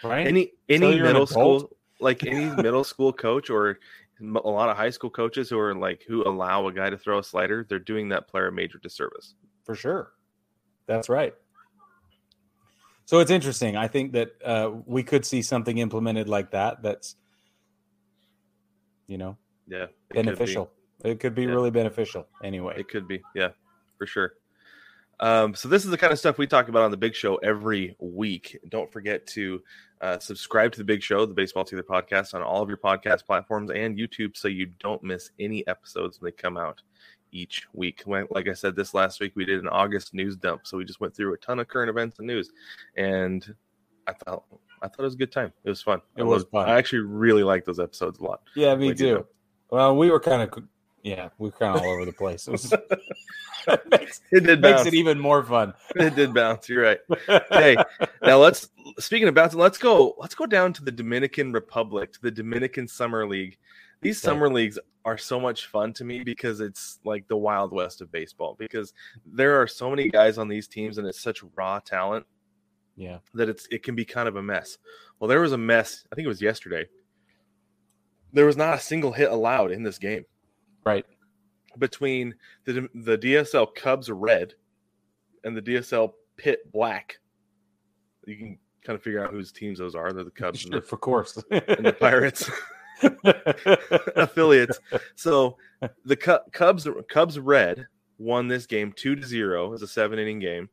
Right? 0.01 0.25
any 0.25 0.53
any 0.69 1.01
middle 1.01 1.27
school 1.27 1.69
like 1.99 2.25
any 2.25 2.45
middle 2.61 2.85
school 2.85 3.11
coach 3.11 3.49
or 3.49 3.79
a 4.21 4.49
lot 4.49 4.69
of 4.69 4.77
high 4.77 4.89
school 4.89 5.09
coaches 5.09 5.49
who 5.49 5.57
are 5.59 5.73
like 5.73 6.03
who 6.07 6.27
allow 6.27 6.67
a 6.67 6.73
guy 6.73 6.89
to 6.89 6.97
throw 6.97 7.19
a 7.19 7.23
slider 7.23 7.65
they're 7.69 7.79
doing 7.79 8.09
that 8.09 8.27
player 8.27 8.47
a 8.47 8.51
major 8.51 8.77
disservice 8.77 9.35
for 9.63 9.75
sure. 9.75 10.11
That's 10.87 11.09
right. 11.09 11.33
So 13.05 13.19
it's 13.19 13.31
interesting. 13.31 13.75
I 13.77 13.87
think 13.87 14.13
that 14.13 14.29
uh, 14.43 14.71
we 14.85 15.03
could 15.03 15.25
see 15.25 15.41
something 15.41 15.77
implemented 15.79 16.27
like 16.29 16.51
that. 16.51 16.81
That's, 16.83 17.15
you 19.07 19.17
know, 19.17 19.37
yeah 19.67 19.83
it 19.83 19.89
could 20.09 20.15
be. 20.15 20.23
beneficial. 20.23 20.71
It 21.03 21.19
could 21.19 21.33
be 21.35 21.43
Yeah. 21.43 21.49
really 21.49 21.71
beneficial. 21.71 22.27
Anyway, 22.43 22.75
It 22.77 22.87
could 22.87 23.07
be, 23.07 23.21
yeah, 23.33 23.49
for 23.97 24.05
sure. 24.05 24.33
Um, 25.19 25.53
so 25.53 25.67
this 25.67 25.85
is 25.85 25.91
the 25.91 25.97
kind 25.97 26.13
of 26.13 26.19
stuff 26.19 26.37
we 26.37 26.47
talk 26.47 26.69
about 26.69 26.83
on 26.83 26.91
the 26.91 26.97
Big 26.97 27.13
Show 27.15 27.35
every 27.37 27.95
week. 27.99 28.57
Don't 28.69 28.91
forget 28.91 29.25
to 29.27 29.61
uh, 30.01 30.17
subscribe 30.19 30.71
to 30.73 30.77
the 30.77 30.83
Big 30.83 31.01
Show, 31.03 31.25
the 31.25 31.33
Baseball 31.33 31.65
Together 31.65 31.87
podcast, 31.87 32.33
on 32.33 32.41
all 32.41 32.61
of 32.61 32.69
your 32.69 32.77
podcast 32.77 33.25
platforms 33.25 33.69
and 33.71 33.97
YouTube, 33.97 34.37
so 34.37 34.47
you 34.47 34.67
don't 34.79 35.03
miss 35.03 35.31
any 35.39 35.65
episodes 35.67 36.19
when 36.21 36.27
they 36.29 36.31
come 36.35 36.57
out 36.57 36.81
each 37.31 37.67
week. 37.73 38.01
When, 38.05 38.25
like 38.31 38.47
I 38.47 38.53
said, 38.53 38.75
this 38.75 38.93
last 38.93 39.19
week 39.19 39.33
we 39.35 39.45
did 39.45 39.59
an 39.59 39.67
August 39.67 40.13
news 40.13 40.35
dump, 40.37 40.61
so 40.65 40.77
we 40.77 40.85
just 40.85 40.99
went 41.01 41.15
through 41.15 41.33
a 41.33 41.37
ton 41.37 41.59
of 41.59 41.67
current 41.67 41.89
events 41.89 42.17
and 42.19 42.27
news, 42.27 42.51
and 42.95 43.53
I 44.07 44.13
thought 44.13 44.43
I 44.81 44.87
thought 44.87 44.99
it 44.99 45.03
was 45.03 45.15
a 45.15 45.17
good 45.17 45.31
time. 45.33 45.51
It 45.65 45.69
was 45.69 45.81
fun. 45.81 45.99
It 46.15 46.21
I 46.21 46.25
was 46.25 46.43
loved- 46.43 46.51
fun. 46.51 46.69
I 46.69 46.77
actually 46.77 46.99
really 46.99 47.43
liked 47.43 47.65
those 47.65 47.79
episodes 47.79 48.19
a 48.19 48.23
lot. 48.23 48.41
yeah, 48.55 48.73
me 48.75 48.89
Like, 48.89 48.99
you 48.99 49.05
too. 49.05 49.13
know. 49.15 49.25
Well, 49.71 49.95
we 49.97 50.09
were 50.09 50.19
kind 50.21 50.41
of, 50.41 50.63
yeah, 51.03 51.29
we 51.37 51.49
were 51.49 51.51
kind 51.51 51.75
of 51.75 51.81
all 51.81 51.89
over 51.89 52.05
the 52.05 52.13
place. 52.13 52.47
It 52.47 52.51
was, 52.51 52.73
makes, 53.91 54.21
It 54.31 54.43
did 54.45 54.61
makes 54.61 54.85
it 54.85 54.93
even 54.93 55.19
more 55.19 55.43
fun. 55.43 55.73
it 55.95 56.15
did 56.15 56.33
bounce. 56.33 56.69
You're 56.69 56.83
right. 56.83 56.99
Hey, 57.51 57.77
now 58.21 58.37
let's 58.37 58.69
speaking 58.97 59.27
of 59.27 59.35
bouncing, 59.35 59.59
let's 59.59 59.77
go. 59.77 60.15
Let's 60.17 60.35
go 60.35 60.45
down 60.45 60.73
to 60.73 60.83
the 60.83 60.91
Dominican 60.91 61.51
Republic, 61.51 62.13
to 62.13 62.21
the 62.21 62.31
Dominican 62.31 62.87
Summer 62.87 63.27
League. 63.27 63.57
These 64.01 64.21
summer 64.21 64.49
leagues 64.49 64.79
are 65.03 65.17
so 65.17 65.39
much 65.39 65.67
fun 65.67 65.91
to 65.93 66.05
me 66.05 66.23
because 66.23 66.61
it's 66.61 66.99
like 67.03 67.27
the 67.27 67.35
wild 67.35 67.73
west 67.73 68.01
of 68.01 68.11
baseball. 68.11 68.55
Because 68.57 68.93
there 69.25 69.61
are 69.61 69.67
so 69.67 69.89
many 69.89 70.09
guys 70.09 70.37
on 70.37 70.47
these 70.47 70.67
teams, 70.67 70.97
and 70.97 71.07
it's 71.07 71.21
such 71.21 71.43
raw 71.55 71.79
talent 71.79 72.25
yeah, 72.95 73.19
that 73.33 73.49
it's 73.49 73.67
it 73.71 73.81
can 73.83 73.95
be 73.95 74.05
kind 74.05 74.27
of 74.27 74.35
a 74.35 74.43
mess. 74.43 74.77
Well, 75.19 75.27
there 75.27 75.41
was 75.41 75.53
a 75.53 75.57
mess. 75.57 76.05
I 76.11 76.15
think 76.15 76.25
it 76.25 76.29
was 76.29 76.41
yesterday. 76.41 76.85
There 78.33 78.45
was 78.45 78.57
not 78.57 78.75
a 78.75 78.79
single 78.79 79.13
hit 79.13 79.31
allowed 79.31 79.71
in 79.71 79.83
this 79.83 79.97
game 79.97 80.25
right. 80.89 81.05
between 81.77 82.35
the 82.65 82.89
the 82.93 83.17
DSL 83.17 83.73
Cubs 83.75 84.09
Red 84.09 84.53
and 85.43 85.55
the 85.55 85.61
DSL 85.61 86.13
Pit 86.37 86.71
Black. 86.71 87.19
You 88.25 88.37
can 88.37 88.59
kind 88.83 88.95
of 88.95 89.03
figure 89.03 89.23
out 89.23 89.31
whose 89.31 89.51
teams 89.51 89.79
those 89.79 89.95
are. 89.95 90.11
They're 90.11 90.23
the 90.23 90.31
Cubs 90.31 90.63
and 90.65 90.73
the, 90.73 90.77
of 90.77 91.01
course. 91.01 91.37
and 91.51 91.85
the 91.85 91.95
Pirates 91.99 92.49
affiliates. 94.15 94.79
So 95.15 95.57
the 96.05 96.15
Cu- 96.15 96.51
Cubs 96.51 96.87
Cubs 97.09 97.39
Red 97.39 97.87
won 98.17 98.47
this 98.47 98.65
game 98.65 98.91
two 98.93 99.15
to 99.15 99.25
zero. 99.25 99.67
It 99.67 99.69
was 99.69 99.81
a 99.81 99.87
seven 99.87 100.19
inning 100.19 100.39
game. 100.39 100.69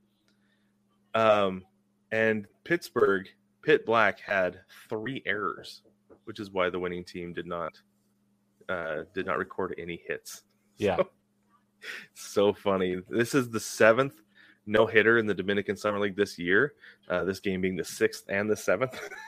Um, 1.15 1.65
and 2.13 2.47
Pittsburgh 2.65 3.29
Pit 3.63 3.87
Black 3.87 4.21
had 4.21 4.61
three 4.89 5.23
errors, 5.27 5.83
which 6.25 6.41
is 6.41 6.51
why 6.51 6.71
the 6.71 6.79
winning 6.79 7.05
team 7.05 7.33
did 7.33 7.47
not 7.47 7.81
uh, 8.69 9.03
did 9.15 9.27
not 9.27 9.39
record 9.39 9.75
any 9.79 10.03
hits. 10.07 10.43
yeah, 10.77 10.97
so 12.15 12.53
funny. 12.53 12.97
This 13.09 13.35
is 13.35 13.51
the 13.51 13.61
seventh 13.61 14.15
no 14.67 14.87
hitter 14.87 15.19
in 15.19 15.27
the 15.27 15.35
Dominican 15.35 15.77
Summer 15.77 16.01
League 16.01 16.17
this 16.17 16.39
year. 16.39 16.75
Uh, 17.09 17.25
this 17.25 17.41
game 17.41 17.61
being 17.61 17.77
the 17.77 17.85
sixth 17.85 18.25
and 18.29 18.51
the 18.51 18.57
seventh. 18.57 18.99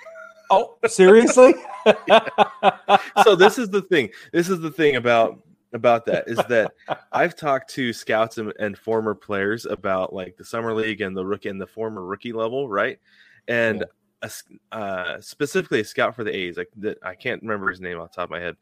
Oh, 0.51 0.79
seriously? 0.87 1.55
so 3.23 3.37
this 3.37 3.59
is 3.59 3.69
the 3.69 3.83
thing. 3.91 4.09
This 4.33 4.49
is 4.49 4.61
the 4.61 4.71
thing 4.71 4.97
about 4.97 5.43
about 5.75 6.07
that 6.07 6.27
is 6.27 6.39
that 6.49 6.73
I've 7.13 7.37
talked 7.37 7.69
to 7.75 7.93
scouts 7.93 8.39
and, 8.39 8.55
and 8.59 8.79
former 8.79 9.15
players 9.15 9.67
about 9.67 10.15
like 10.15 10.39
the 10.39 10.47
summer 10.47 10.73
league 10.73 11.03
and 11.03 11.15
the 11.15 11.27
rookie 11.27 11.51
and 11.51 11.61
the 11.61 11.67
former 11.67 12.03
rookie 12.03 12.33
level, 12.33 12.67
right? 12.67 12.99
And 13.47 13.85
a 14.23 14.27
s 14.27 14.43
uh, 14.73 15.21
specifically 15.21 15.81
a 15.81 15.85
scout 15.85 16.17
for 16.17 16.25
the 16.25 16.35
A's, 16.35 16.57
like 16.57 16.71
that 16.77 16.97
I 17.03 17.15
can't 17.15 17.43
remember 17.43 17.69
his 17.69 17.83
name 17.83 18.01
off 18.01 18.13
the 18.13 18.17
top 18.17 18.25
of 18.25 18.31
my 18.31 18.41
head. 18.41 18.57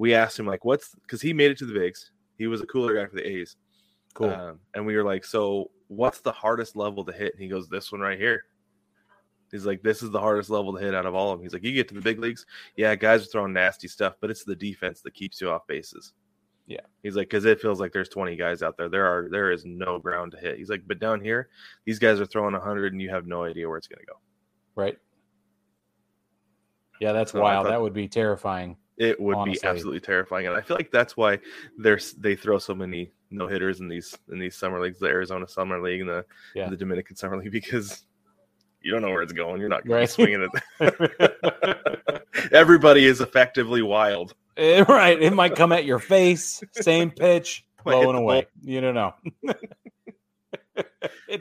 We 0.00 0.14
asked 0.14 0.38
him 0.38 0.46
like, 0.46 0.64
"What's?" 0.64 0.94
Because 0.94 1.20
he 1.20 1.32
made 1.32 1.50
it 1.50 1.58
to 1.58 1.66
the 1.66 1.74
bigs. 1.74 2.10
He 2.38 2.46
was 2.46 2.62
a 2.62 2.66
cooler 2.66 2.94
guy 2.94 3.06
for 3.06 3.16
the 3.16 3.26
A's. 3.26 3.56
cool. 4.14 4.30
Um, 4.30 4.58
and 4.74 4.86
we 4.86 4.96
were 4.96 5.04
like, 5.04 5.24
so 5.26 5.70
what's 5.88 6.20
the 6.20 6.32
hardest 6.32 6.74
level 6.74 7.04
to 7.04 7.12
hit? 7.12 7.34
And 7.34 7.42
he 7.42 7.48
goes, 7.48 7.68
this 7.68 7.92
one 7.92 8.00
right 8.00 8.18
here. 8.18 8.44
He's 9.52 9.66
like, 9.66 9.82
this 9.82 10.02
is 10.02 10.10
the 10.10 10.18
hardest 10.20 10.48
level 10.48 10.72
to 10.74 10.80
hit 10.82 10.94
out 10.94 11.04
of 11.06 11.14
all 11.14 11.32
of 11.32 11.38
them. 11.38 11.44
He's 11.44 11.52
like, 11.52 11.62
you 11.64 11.72
get 11.74 11.86
to 11.88 11.94
the 11.94 12.00
big 12.00 12.18
leagues, 12.18 12.46
yeah, 12.76 12.94
guys 12.94 13.22
are 13.24 13.26
throwing 13.26 13.52
nasty 13.52 13.88
stuff, 13.88 14.14
but 14.20 14.30
it's 14.30 14.42
the 14.44 14.56
defense 14.56 15.00
that 15.02 15.12
keeps 15.14 15.40
you 15.40 15.50
off 15.50 15.66
bases. 15.66 16.12
Yeah. 16.66 16.80
He's 17.02 17.14
like, 17.16 17.28
because 17.28 17.44
it 17.44 17.60
feels 17.60 17.78
like 17.80 17.92
there's 17.92 18.08
20 18.08 18.36
guys 18.36 18.62
out 18.62 18.76
there. 18.78 18.88
There 18.88 19.04
are 19.06 19.28
there 19.30 19.50
is 19.52 19.64
no 19.66 19.98
ground 19.98 20.32
to 20.32 20.38
hit. 20.38 20.56
He's 20.56 20.70
like, 20.70 20.82
but 20.86 20.98
down 20.98 21.20
here, 21.20 21.48
these 21.84 21.98
guys 21.98 22.20
are 22.20 22.26
throwing 22.26 22.54
100, 22.54 22.92
and 22.94 23.02
you 23.02 23.10
have 23.10 23.26
no 23.26 23.44
idea 23.44 23.68
where 23.68 23.76
it's 23.78 23.86
going 23.88 24.00
to 24.00 24.06
go. 24.06 24.18
right. 24.76 24.96
Yeah, 27.00 27.12
that's 27.12 27.32
So 27.32 27.40
wild. 27.40 27.64
thought- 27.66 27.70
that 27.70 27.80
would 27.80 27.92
be 27.94 28.08
terrifying. 28.08 28.76
It 29.00 29.18
would 29.18 29.34
Honestly. 29.36 29.60
be 29.62 29.66
absolutely 29.66 30.00
terrifying, 30.00 30.46
and 30.46 30.54
I 30.54 30.60
feel 30.60 30.76
like 30.76 30.90
that's 30.90 31.16
why 31.16 31.38
there's 31.78 32.12
they 32.12 32.36
throw 32.36 32.58
so 32.58 32.74
many 32.74 33.10
no 33.30 33.46
hitters 33.46 33.80
in 33.80 33.88
these 33.88 34.14
in 34.30 34.38
these 34.38 34.54
summer 34.54 34.78
leagues, 34.78 34.98
the 34.98 35.06
Arizona 35.06 35.48
Summer 35.48 35.80
League 35.80 36.00
and 36.02 36.10
the 36.10 36.24
Yeah. 36.54 36.68
the 36.68 36.76
Dominican 36.76 37.16
Summer 37.16 37.38
League, 37.38 37.50
because 37.50 38.04
you 38.82 38.92
don't 38.92 39.00
know 39.00 39.08
where 39.10 39.22
it's 39.22 39.32
going. 39.32 39.58
You're 39.58 39.70
not 39.70 39.86
going 39.86 40.00
Right. 40.00 40.10
swinging 40.10 40.46
it. 40.78 42.22
Everybody 42.52 43.06
is 43.06 43.22
effectively 43.22 43.80
wild. 43.80 44.34
Eh, 44.58 44.84
right. 44.86 45.20
It 45.20 45.32
might 45.32 45.54
come 45.56 45.72
at 45.72 45.86
your 45.86 45.98
face, 45.98 46.62
same 46.72 47.10
pitch, 47.10 47.64
blowing 47.84 48.16
away. 48.16 48.48
You 48.62 48.82
don't 48.82 48.94
know. 48.94 49.14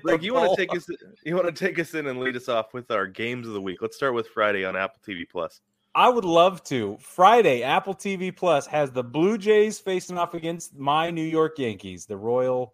Like 0.03 0.21
you 0.21 0.33
want 0.33 0.51
to 0.51 0.55
take 0.55 0.73
us, 0.75 0.87
you 1.25 1.35
want 1.35 1.47
to 1.47 1.51
take 1.65 1.77
us 1.79 1.93
in 1.93 2.07
and 2.07 2.19
lead 2.19 2.35
us 2.37 2.47
off 2.47 2.73
with 2.73 2.89
our 2.91 3.05
games 3.07 3.47
of 3.47 3.53
the 3.53 3.61
week. 3.61 3.81
Let's 3.81 3.95
start 3.97 4.13
with 4.13 4.27
Friday 4.29 4.63
on 4.63 4.75
Apple 4.77 5.01
TV 5.05 5.27
Plus. 5.29 5.61
I 5.95 6.09
would 6.09 6.25
love 6.25 6.63
to. 6.65 6.97
Friday, 7.01 7.63
Apple 7.63 7.95
TV 7.95 8.35
Plus 8.35 8.67
has 8.67 8.91
the 8.91 9.03
Blue 9.03 9.37
Jays 9.37 9.79
facing 9.79 10.17
off 10.17 10.33
against 10.33 10.77
my 10.77 11.09
New 11.09 11.23
York 11.23 11.57
Yankees, 11.57 12.05
the 12.05 12.17
Royal 12.17 12.73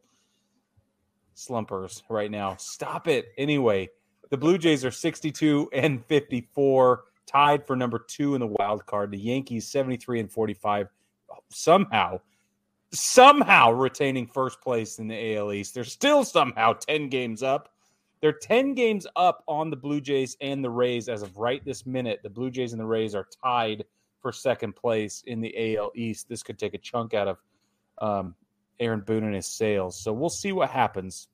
Slumpers 1.34 2.04
right 2.10 2.30
now. 2.30 2.56
Stop 2.58 3.08
it. 3.08 3.28
Anyway, 3.38 3.90
the 4.30 4.38
Blue 4.38 4.58
Jays 4.58 4.84
are 4.84 4.92
62 4.92 5.70
and 5.74 6.06
54, 6.06 7.04
tied 7.26 7.66
for 7.66 7.76
number 7.76 8.00
two 8.00 8.36
in 8.36 8.42
the 8.42 8.48
wild 8.48 8.86
card. 8.86 9.12
The 9.12 9.18
Yankees 9.18 9.68
73 9.68 10.22
and 10.22 10.32
45. 10.32 10.88
Somehow, 11.50 12.20
somehow 12.92 13.72
retaining 13.72 14.28
first 14.28 14.62
place 14.62 15.00
in 15.00 15.08
the 15.08 15.36
AL 15.36 15.54
East. 15.54 15.74
They're 15.74 15.84
still 15.84 16.26
somehow 16.26 16.74
10 16.74 17.10
games 17.10 17.44
up. 17.44 17.70
They're 18.26 18.34
10 18.34 18.74
games 18.74 19.06
up 19.16 19.44
on 19.48 19.70
the 19.70 19.76
Blue 19.76 20.02
Jays 20.02 20.36
and 20.42 20.64
the 20.64 20.70
Rays 20.72 21.10
as 21.10 21.22
of 21.22 21.38
right 21.38 21.64
this 21.64 21.86
minute. 21.86 22.22
The 22.24 22.30
Blue 22.32 22.50
Jays 22.50 22.74
and 22.74 22.80
the 22.80 22.86
Rays 22.88 23.14
are 23.14 23.28
tied 23.44 23.86
for 24.20 24.32
second 24.32 24.76
place 24.76 25.22
in 25.28 25.42
the 25.42 25.78
AL 25.78 25.92
East. 25.94 26.28
This 26.28 26.42
could 26.42 26.58
take 26.58 26.74
a 26.74 26.80
chunk 26.80 27.14
out 27.14 27.28
of 27.28 27.38
um, 28.00 28.34
Aaron 28.80 29.02
Boone 29.02 29.26
and 29.26 29.36
his 29.36 29.46
sales. 29.46 30.00
So 30.00 30.12
we'll 30.12 30.32
see 30.32 30.52
what 30.54 30.72
happens. 30.72 31.28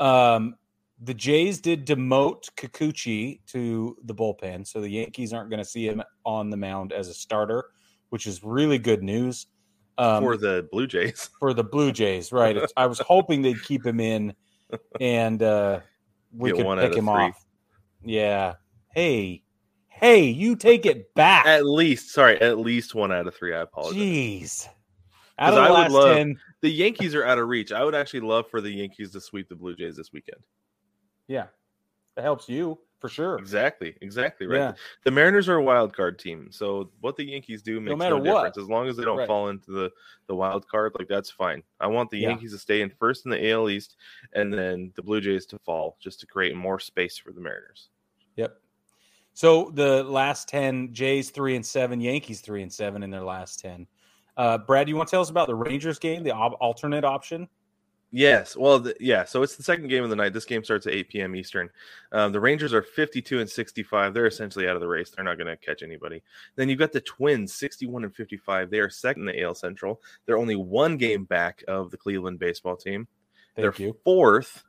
Um, 0.00 0.54
the 1.02 1.12
Jays 1.12 1.60
did 1.60 1.86
demote 1.86 2.48
Kikuchi 2.56 3.40
to 3.48 3.98
the 4.02 4.14
bullpen, 4.14 4.66
so 4.66 4.80
the 4.80 4.88
Yankees 4.88 5.34
aren't 5.34 5.50
going 5.50 5.62
to 5.62 5.68
see 5.68 5.86
him 5.86 6.02
on 6.24 6.48
the 6.48 6.56
mound 6.56 6.94
as 6.94 7.08
a 7.08 7.14
starter, 7.14 7.66
which 8.08 8.26
is 8.26 8.42
really 8.42 8.78
good 8.78 9.02
news 9.02 9.48
um, 9.98 10.22
for 10.22 10.38
the 10.38 10.66
Blue 10.72 10.86
Jays. 10.86 11.28
For 11.38 11.52
the 11.52 11.64
Blue 11.64 11.92
Jays, 11.92 12.32
right? 12.32 12.56
I 12.78 12.86
was 12.86 12.98
hoping 12.98 13.42
they'd 13.42 13.62
keep 13.62 13.84
him 13.84 14.00
in, 14.00 14.32
and 15.00 15.42
uh, 15.42 15.80
we 16.36 16.52
Get 16.52 16.64
could 16.64 16.78
pick 16.78 16.94
him 16.96 17.04
three. 17.04 17.12
off. 17.14 17.44
Yeah. 18.04 18.54
Hey, 18.94 19.42
hey, 19.88 20.24
you 20.24 20.56
take 20.56 20.86
it 20.86 21.14
back. 21.14 21.46
At 21.46 21.64
least, 21.64 22.10
sorry, 22.10 22.40
at 22.40 22.58
least 22.58 22.94
one 22.94 23.12
out 23.12 23.26
of 23.26 23.34
three. 23.34 23.54
I 23.54 23.60
apologize. 23.62 24.00
Jeez. 24.00 24.68
Out 25.38 25.50
of 25.50 25.56
the 25.56 25.60
I 25.62 25.70
last 25.70 25.90
love, 25.90 26.16
10. 26.16 26.38
The 26.60 26.70
Yankees 26.70 27.14
are 27.14 27.24
out 27.24 27.38
of 27.38 27.48
reach. 27.48 27.72
I 27.72 27.84
would 27.84 27.94
actually 27.94 28.20
love 28.20 28.48
for 28.48 28.60
the 28.60 28.70
Yankees 28.70 29.10
to 29.12 29.20
sweep 29.20 29.48
the 29.48 29.56
Blue 29.56 29.74
Jays 29.74 29.96
this 29.96 30.12
weekend. 30.12 30.40
Yeah. 31.26 31.46
That 32.14 32.22
helps 32.22 32.48
you 32.48 32.78
for 33.04 33.10
sure. 33.10 33.36
Exactly. 33.36 33.94
Exactly. 34.00 34.46
Right. 34.46 34.56
Yeah. 34.56 34.72
The 35.04 35.10
Mariners 35.10 35.46
are 35.50 35.56
a 35.56 35.62
wild 35.62 35.94
card 35.94 36.18
team. 36.18 36.48
So 36.50 36.90
what 37.02 37.16
the 37.16 37.24
Yankees 37.24 37.60
do 37.60 37.78
makes 37.78 37.98
no, 37.98 38.16
no 38.16 38.24
difference. 38.24 38.56
As 38.56 38.66
long 38.66 38.88
as 38.88 38.96
they 38.96 39.04
don't 39.04 39.18
right. 39.18 39.26
fall 39.26 39.50
into 39.50 39.72
the, 39.72 39.90
the 40.26 40.34
wild 40.34 40.66
card, 40.66 40.92
like 40.98 41.06
that's 41.06 41.30
fine. 41.30 41.62
I 41.80 41.86
want 41.86 42.08
the 42.08 42.16
yeah. 42.16 42.30
Yankees 42.30 42.52
to 42.52 42.58
stay 42.58 42.80
in 42.80 42.88
first 42.88 43.26
in 43.26 43.30
the 43.30 43.50
AL 43.50 43.68
East 43.68 43.96
and 44.32 44.50
then 44.50 44.90
the 44.96 45.02
Blue 45.02 45.20
Jays 45.20 45.44
to 45.46 45.58
fall 45.58 45.98
just 46.00 46.18
to 46.20 46.26
create 46.26 46.56
more 46.56 46.80
space 46.80 47.18
for 47.18 47.30
the 47.30 47.42
Mariners. 47.42 47.90
Yep. 48.36 48.56
So 49.34 49.70
the 49.74 50.02
last 50.04 50.48
10, 50.48 50.94
Jays 50.94 51.28
three 51.28 51.56
and 51.56 51.66
seven, 51.66 52.00
Yankees 52.00 52.40
three 52.40 52.62
and 52.62 52.72
seven 52.72 53.02
in 53.02 53.10
their 53.10 53.24
last 53.24 53.60
10. 53.60 53.86
Uh, 54.38 54.56
Brad, 54.56 54.88
you 54.88 54.96
want 54.96 55.08
to 55.08 55.10
tell 55.10 55.20
us 55.20 55.28
about 55.28 55.46
the 55.46 55.54
Rangers 55.54 55.98
game, 55.98 56.22
the 56.22 56.34
alternate 56.34 57.04
option? 57.04 57.50
Yes. 58.16 58.56
Well, 58.56 58.78
the, 58.78 58.96
yeah. 59.00 59.24
So 59.24 59.42
it's 59.42 59.56
the 59.56 59.64
second 59.64 59.88
game 59.88 60.04
of 60.04 60.10
the 60.10 60.14
night. 60.14 60.32
This 60.32 60.44
game 60.44 60.62
starts 60.62 60.86
at 60.86 60.92
8 60.92 61.08
p.m. 61.08 61.34
Eastern. 61.34 61.68
Um, 62.12 62.30
the 62.30 62.38
Rangers 62.38 62.72
are 62.72 62.80
52 62.80 63.40
and 63.40 63.50
65. 63.50 64.14
They're 64.14 64.26
essentially 64.26 64.68
out 64.68 64.76
of 64.76 64.80
the 64.80 64.86
race. 64.86 65.10
They're 65.10 65.24
not 65.24 65.36
going 65.36 65.48
to 65.48 65.56
catch 65.56 65.82
anybody. 65.82 66.22
Then 66.54 66.68
you've 66.68 66.78
got 66.78 66.92
the 66.92 67.00
Twins, 67.00 67.52
61 67.54 68.04
and 68.04 68.14
55. 68.14 68.70
They 68.70 68.78
are 68.78 68.88
second 68.88 69.28
in 69.28 69.34
the 69.34 69.42
AL 69.42 69.56
Central. 69.56 70.00
They're 70.26 70.38
only 70.38 70.54
one 70.54 70.96
game 70.96 71.24
back 71.24 71.64
of 71.66 71.90
the 71.90 71.96
Cleveland 71.96 72.38
baseball 72.38 72.76
team. 72.76 73.08
Thank 73.56 73.74
they're 73.76 73.86
you. 73.86 73.96
fourth 74.04 74.62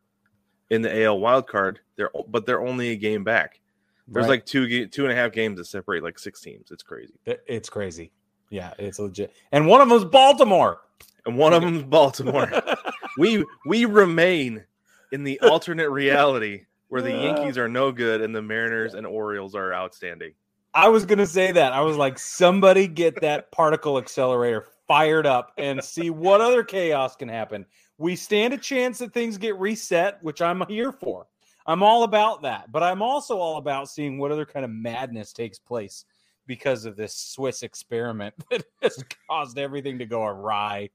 in 0.71 0.81
the 0.81 1.03
AL 1.03 1.19
wild 1.19 1.45
card. 1.45 1.81
They're 1.97 2.09
but 2.27 2.47
they're 2.47 2.65
only 2.65 2.89
a 2.89 2.95
game 2.95 3.23
back. 3.23 3.61
There's 4.07 4.23
right. 4.23 4.31
like 4.31 4.47
two 4.47 4.87
two 4.87 5.03
and 5.03 5.11
a 5.11 5.15
half 5.15 5.31
games 5.31 5.57
that 5.57 5.65
separate 5.65 6.03
like 6.03 6.17
six 6.17 6.41
teams. 6.41 6.71
It's 6.71 6.83
crazy. 6.83 7.13
It's 7.25 7.69
crazy. 7.69 8.11
Yeah, 8.49 8.73
it's 8.79 8.97
legit. 8.97 9.33
And 9.51 9.67
one 9.67 9.81
of 9.81 9.89
them 9.89 9.99
is 9.99 10.05
Baltimore. 10.05 10.81
And 11.27 11.37
one 11.37 11.53
of 11.53 11.61
them 11.63 11.75
is 11.75 11.83
Baltimore. 11.83 12.51
we 13.17 13.45
we 13.65 13.85
remain 13.85 14.63
in 15.11 15.23
the 15.23 15.39
alternate 15.43 15.89
reality 15.89 16.65
where 16.89 17.01
the 17.01 17.11
Yankees 17.11 17.57
are 17.57 17.67
no 17.67 17.91
good 17.91 18.21
and 18.21 18.35
the 18.35 18.41
Mariners 18.41 18.93
and 18.93 19.05
Orioles 19.05 19.55
are 19.55 19.73
outstanding. 19.73 20.33
I 20.73 20.89
was 20.89 21.05
gonna 21.05 21.25
say 21.25 21.51
that. 21.51 21.73
I 21.73 21.81
was 21.81 21.97
like, 21.97 22.19
somebody 22.19 22.87
get 22.87 23.21
that 23.21 23.51
particle 23.51 23.97
accelerator 23.97 24.65
fired 24.87 25.25
up 25.25 25.51
and 25.57 25.83
see 25.83 26.09
what 26.09 26.41
other 26.41 26.63
chaos 26.63 27.15
can 27.15 27.29
happen. 27.29 27.65
We 27.97 28.15
stand 28.15 28.53
a 28.53 28.57
chance 28.57 28.99
that 28.99 29.13
things 29.13 29.37
get 29.37 29.57
reset, 29.57 30.21
which 30.21 30.41
I'm 30.41 30.65
here 30.67 30.91
for. 30.91 31.27
I'm 31.65 31.81
all 31.81 32.03
about 32.03 32.43
that, 32.43 32.71
but 32.71 32.83
I'm 32.83 33.01
also 33.01 33.37
all 33.37 33.57
about 33.57 33.89
seeing 33.89 34.19
what 34.19 34.31
other 34.31 34.45
kind 34.45 34.63
of 34.63 34.71
madness 34.71 35.33
takes 35.33 35.57
place 35.57 36.05
because 36.45 36.85
of 36.85 36.95
this 36.95 37.15
Swiss 37.15 37.63
experiment 37.63 38.35
that 38.51 38.63
has 38.81 39.03
caused 39.29 39.57
everything 39.57 39.97
to 39.99 40.05
go 40.05 40.23
awry. 40.23 40.89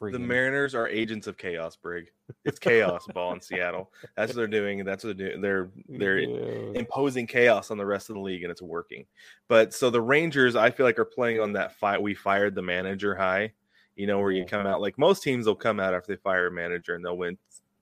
Freaking. 0.00 0.12
The 0.12 0.18
Mariners 0.20 0.74
are 0.74 0.86
agents 0.86 1.26
of 1.26 1.36
chaos, 1.36 1.76
Brig. 1.76 2.10
It's 2.44 2.58
chaos 2.60 3.06
ball 3.12 3.32
in 3.32 3.40
Seattle. 3.40 3.90
That's 4.16 4.30
what 4.30 4.36
they're 4.36 4.46
doing, 4.46 4.80
and 4.80 4.88
that's 4.88 5.02
what 5.02 5.16
they're 5.16 5.30
doing. 5.30 5.40
They're 5.40 5.70
they're 5.88 6.18
yeah. 6.20 6.78
imposing 6.78 7.26
chaos 7.26 7.70
on 7.70 7.78
the 7.78 7.86
rest 7.86 8.08
of 8.08 8.14
the 8.14 8.20
league, 8.20 8.42
and 8.42 8.50
it's 8.50 8.62
working. 8.62 9.06
But 9.48 9.74
so 9.74 9.90
the 9.90 10.00
Rangers, 10.00 10.54
I 10.56 10.70
feel 10.70 10.86
like, 10.86 10.98
are 10.98 11.04
playing 11.04 11.40
on 11.40 11.52
that 11.54 11.74
fight. 11.74 12.00
We 12.00 12.14
fired 12.14 12.54
the 12.54 12.62
manager 12.62 13.14
high, 13.14 13.52
you 13.96 14.06
know, 14.06 14.20
where 14.20 14.30
you 14.30 14.44
come 14.44 14.66
out 14.66 14.80
like 14.80 14.98
most 14.98 15.22
teams 15.22 15.46
will 15.46 15.56
come 15.56 15.80
out 15.80 15.94
after 15.94 16.12
they 16.12 16.20
fire 16.20 16.46
a 16.46 16.52
manager 16.52 16.94
and 16.94 17.04
they'll 17.04 17.18
win 17.18 17.36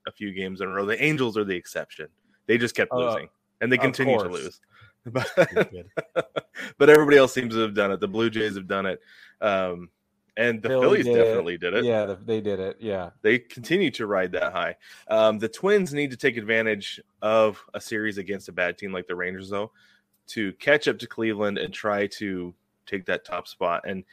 a 0.07 0.11
few 0.11 0.33
games 0.33 0.61
in 0.61 0.67
a 0.67 0.71
row. 0.71 0.85
The 0.85 1.01
Angels 1.03 1.37
are 1.37 1.43
the 1.43 1.55
exception. 1.55 2.07
They 2.47 2.57
just 2.57 2.75
kept 2.75 2.91
uh, 2.91 2.97
losing, 2.97 3.29
and 3.61 3.71
they 3.71 3.77
continue 3.77 4.17
to 4.17 4.29
lose. 4.29 4.59
But, 5.09 5.29
but 6.77 6.89
everybody 6.89 7.15
else 7.15 7.33
seems 7.33 7.53
to 7.53 7.61
have 7.61 7.73
done 7.73 7.93
it. 7.93 8.01
The 8.01 8.09
Blue 8.09 8.29
Jays 8.29 8.55
have 8.55 8.67
done 8.67 8.85
it. 8.85 8.99
Um, 9.39 9.87
and 10.37 10.61
the 10.61 10.69
Philly 10.69 10.81
Phillies 10.81 11.05
did 11.05 11.15
definitely 11.15 11.53
it. 11.55 11.61
did 11.61 11.73
it. 11.73 11.85
Yeah, 11.85 12.15
they 12.23 12.41
did 12.41 12.59
it. 12.59 12.77
Yeah, 12.79 13.09
they 13.23 13.39
continue 13.39 13.89
to 13.91 14.05
ride 14.05 14.31
that 14.33 14.53
high. 14.53 14.75
Um, 15.09 15.39
the 15.39 15.49
Twins 15.49 15.93
need 15.93 16.11
to 16.11 16.17
take 16.17 16.37
advantage 16.37 17.01
of 17.21 17.61
a 17.73 17.81
series 17.81 18.19
against 18.19 18.47
a 18.47 18.51
bad 18.51 18.77
team 18.77 18.93
like 18.93 19.07
the 19.07 19.15
Rangers, 19.15 19.49
though, 19.49 19.71
to 20.27 20.53
catch 20.53 20.87
up 20.87 20.99
to 20.99 21.07
Cleveland 21.07 21.57
and 21.57 21.73
try 21.73 22.07
to 22.07 22.53
take 22.85 23.05
that 23.07 23.25
top 23.25 23.47
spot. 23.47 23.81
And 23.87 24.03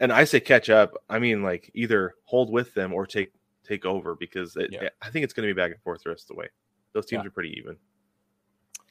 and 0.00 0.12
I 0.12 0.24
say 0.24 0.40
catch 0.40 0.68
up, 0.68 0.94
I 1.08 1.20
mean 1.20 1.42
like 1.42 1.70
either 1.74 2.14
hold 2.24 2.52
with 2.52 2.74
them 2.74 2.92
or 2.92 3.06
take 3.06 3.32
take 3.64 3.84
over 3.84 4.16
because 4.16 4.56
it, 4.56 4.70
yeah. 4.72 4.88
I 5.00 5.10
think 5.10 5.24
it's 5.24 5.32
going 5.32 5.48
to 5.48 5.54
be 5.54 5.58
back 5.58 5.70
and 5.70 5.80
forth 5.82 6.02
the 6.02 6.10
rest 6.10 6.24
of 6.24 6.28
the 6.28 6.40
way. 6.40 6.48
Those 6.92 7.06
teams 7.06 7.22
yeah. 7.22 7.28
are 7.28 7.32
pretty 7.32 7.56
even. 7.56 7.76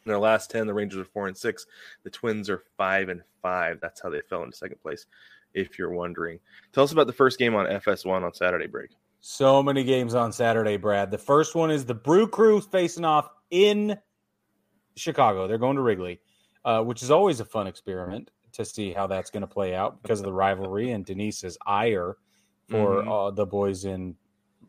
In 0.06 0.10
their 0.12 0.20
last 0.20 0.50
10, 0.52 0.68
the 0.68 0.74
Rangers 0.74 1.00
are 1.00 1.06
four 1.06 1.28
and 1.28 1.36
six. 1.36 1.66
The 2.04 2.10
Twins 2.10 2.50
are 2.50 2.64
five 2.78 3.10
and 3.10 3.22
five. 3.42 3.80
That's 3.82 4.02
how 4.02 4.10
they 4.10 4.22
fell 4.22 4.44
into 4.44 4.56
second 4.56 4.82
place, 4.82 5.06
if 5.58 5.78
you're 5.78 5.92
wondering. 5.92 6.40
Tell 6.72 6.84
us 6.84 6.92
about 6.92 7.08
the 7.08 7.14
first 7.14 7.40
game 7.40 7.56
on 7.56 7.66
FS1 7.66 8.24
on 8.24 8.34
Saturday 8.34 8.68
break. 8.68 8.92
So 9.20 9.64
many 9.64 9.84
games 9.84 10.14
on 10.14 10.32
Saturday, 10.32 10.78
Brad. 10.78 11.12
The 11.12 11.18
first 11.18 11.56
one 11.56 11.72
is 11.72 11.86
the 11.86 11.96
Brew 11.96 12.28
Crew 12.28 12.62
facing 12.62 13.04
off 13.04 13.30
in 13.50 13.98
Chicago. 14.96 15.48
They're 15.48 15.58
going 15.58 15.76
to 15.76 15.82
Wrigley, 15.82 16.22
uh, 16.64 16.84
which 16.84 17.02
is 17.02 17.12
always 17.12 17.40
a 17.40 17.46
fun 17.46 17.68
experiment 17.68 18.30
to 18.54 18.64
see 18.64 18.94
how 18.94 19.08
that's 19.08 19.30
going 19.30 19.42
to 19.42 19.48
play 19.48 19.76
out 19.76 20.02
because 20.02 20.20
of 20.20 20.26
the 20.26 20.34
rivalry 20.34 20.92
and 20.92 21.06
Denise's 21.06 21.58
ire 21.66 22.18
for 22.70 22.98
mm-hmm. 22.98 23.12
uh, 23.12 23.32
the 23.32 23.46
boys 23.46 23.86
in 23.86 24.16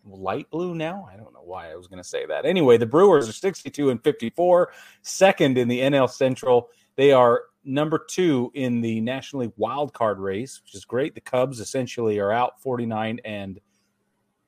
light 0.04 0.50
blue 0.50 0.74
now. 0.74 1.08
I 1.12 1.16
don't 1.16 1.32
know 1.32 1.42
why 1.44 1.70
I 1.70 1.76
was 1.76 1.86
going 1.86 2.02
to 2.02 2.08
say 2.08 2.26
that. 2.26 2.46
Anyway, 2.46 2.78
the 2.78 2.86
Brewers 2.86 3.28
are 3.28 3.32
62 3.32 3.90
and 3.90 4.02
54, 4.02 4.72
second 5.02 5.58
in 5.58 5.68
the 5.68 5.80
NL 5.80 6.10
Central. 6.10 6.70
They 6.96 7.12
are 7.12 7.42
number 7.68 7.98
two 7.98 8.50
in 8.54 8.80
the 8.80 9.00
National 9.00 9.42
League 9.42 9.52
wild 9.56 9.92
card 9.92 10.18
race, 10.18 10.60
which 10.64 10.74
is 10.74 10.84
great. 10.84 11.14
The 11.14 11.20
Cubs 11.20 11.60
essentially 11.60 12.18
are 12.18 12.32
out 12.32 12.60
49 12.62 13.20
and 13.24 13.60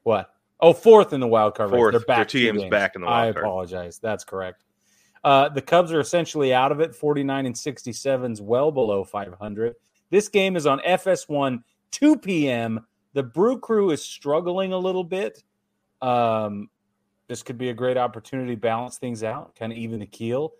what? 0.03 0.33
Oh, 0.59 0.73
fourth 0.73 1.13
in 1.13 1.21
the 1.21 1.27
wild 1.29 1.55
card 1.55 1.71
fourth. 1.71 1.95
race. 1.95 2.01
They're 2.01 2.17
back 2.17 2.29
games, 2.29 2.59
games, 2.59 2.71
back 2.71 2.95
in 2.95 3.03
the 3.03 3.07
wild 3.07 3.29
I 3.29 3.33
card. 3.33 3.45
apologize. 3.45 3.99
That's 3.99 4.25
correct. 4.25 4.65
Uh, 5.23 5.51
the 5.51 5.63
Cubs 5.63 5.93
are 5.93 6.01
essentially 6.01 6.53
out 6.53 6.73
of 6.73 6.81
it. 6.81 6.95
49 6.95 7.47
and 7.47 7.57
67 7.57 8.33
is 8.33 8.41
well 8.41 8.73
below 8.73 9.05
500. 9.05 9.75
This 10.11 10.29
game 10.29 10.57
is 10.57 10.67
on 10.67 10.81
FS1, 10.81 11.63
2 11.93 12.17
p.m. 12.19 12.87
The 13.13 13.23
Brew 13.23 13.59
Crew 13.59 13.91
is 13.91 14.03
struggling 14.03 14.73
a 14.73 14.79
little 14.79 15.05
bit. 15.05 15.43
Um, 16.01 16.69
this 17.29 17.43
could 17.43 17.59
be 17.59 17.69
a 17.69 17.75
great 17.75 17.97
opportunity 17.97 18.55
to 18.55 18.61
balance 18.61 18.99
things 18.99 19.23
out, 19.23 19.55
kind 19.57 19.73
of 19.73 19.79
even 19.79 20.01
the 20.01 20.07
keel. 20.07 20.53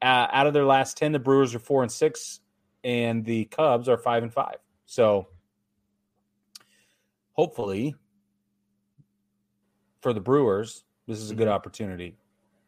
Uh, 0.00 0.26
out 0.30 0.46
of 0.46 0.52
their 0.52 0.64
last 0.64 0.96
10, 0.96 1.12
the 1.12 1.18
Brewers 1.18 1.54
are 1.54 1.58
four 1.58 1.82
and 1.82 1.90
six, 1.90 2.40
and 2.84 3.24
the 3.24 3.46
Cubs 3.46 3.88
are 3.88 3.98
five 3.98 4.22
and 4.22 4.32
five. 4.32 4.56
So 4.86 5.28
hopefully 7.32 7.94
for 10.00 10.12
the 10.12 10.20
Brewers, 10.20 10.84
this 11.06 11.18
is 11.18 11.30
a 11.30 11.34
good 11.34 11.46
mm-hmm. 11.46 11.54
opportunity. 11.54 12.16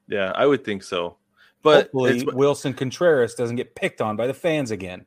Yeah, 0.09 0.33
I 0.35 0.47
would 0.47 0.65
think 0.65 0.83
so. 0.83 1.17
But 1.63 1.85
hopefully 1.93 2.25
Willson 2.25 2.77
Contreras 2.77 3.35
doesn't 3.35 3.57
get 3.57 3.75
picked 3.75 4.01
on 4.01 4.17
by 4.17 4.27
the 4.27 4.35
fans 4.35 4.71
again. 4.71 5.05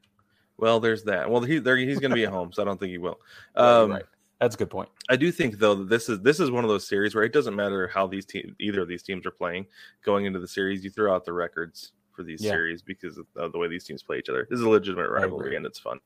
Well, 0.57 0.79
there's 0.79 1.03
that. 1.03 1.29
Well, 1.29 1.41
he, 1.41 1.55
he's 1.55 1.99
going 1.99 2.11
to 2.11 2.15
be 2.15 2.25
at 2.25 2.31
home, 2.31 2.53
so 2.53 2.61
I 2.61 2.65
don't 2.65 2.79
think 2.79 2.91
he 2.91 2.97
will. 2.97 3.19
Um, 3.55 3.91
right. 3.91 4.03
That's 4.39 4.55
a 4.55 4.57
good 4.57 4.69
point. 4.69 4.89
I 5.09 5.15
do 5.15 5.31
think 5.31 5.57
though 5.57 5.75
that 5.75 5.89
this 5.89 6.09
is 6.09 6.19
this 6.19 6.41
is 6.41 6.51
one 6.51 6.65
of 6.65 6.69
those 6.69 6.85
series 6.85 7.15
where 7.15 7.23
it 7.23 7.31
doesn't 7.31 7.55
matter 7.55 7.87
how 7.87 8.07
these 8.07 8.25
teams 8.25 8.53
either 8.59 8.81
of 8.81 8.89
these 8.89 9.01
teams 9.01 9.25
are 9.25 9.31
playing 9.31 9.67
going 10.03 10.25
into 10.25 10.39
the 10.39 10.47
series. 10.47 10.83
You 10.83 10.89
throw 10.89 11.15
out 11.15 11.23
the 11.23 11.31
records 11.31 11.93
for 12.13 12.23
these 12.23 12.43
yeah. 12.43 12.51
series 12.51 12.81
because 12.81 13.19
of 13.35 13.51
the 13.51 13.57
way 13.57 13.67
these 13.67 13.83
teams 13.83 14.03
play 14.03 14.19
each 14.19 14.29
other. 14.29 14.47
This 14.49 14.59
is 14.59 14.65
a 14.65 14.69
legitimate 14.69 15.09
rivalry 15.09 15.55
and 15.55 15.65
it's 15.65 15.79
fun. 15.79 15.99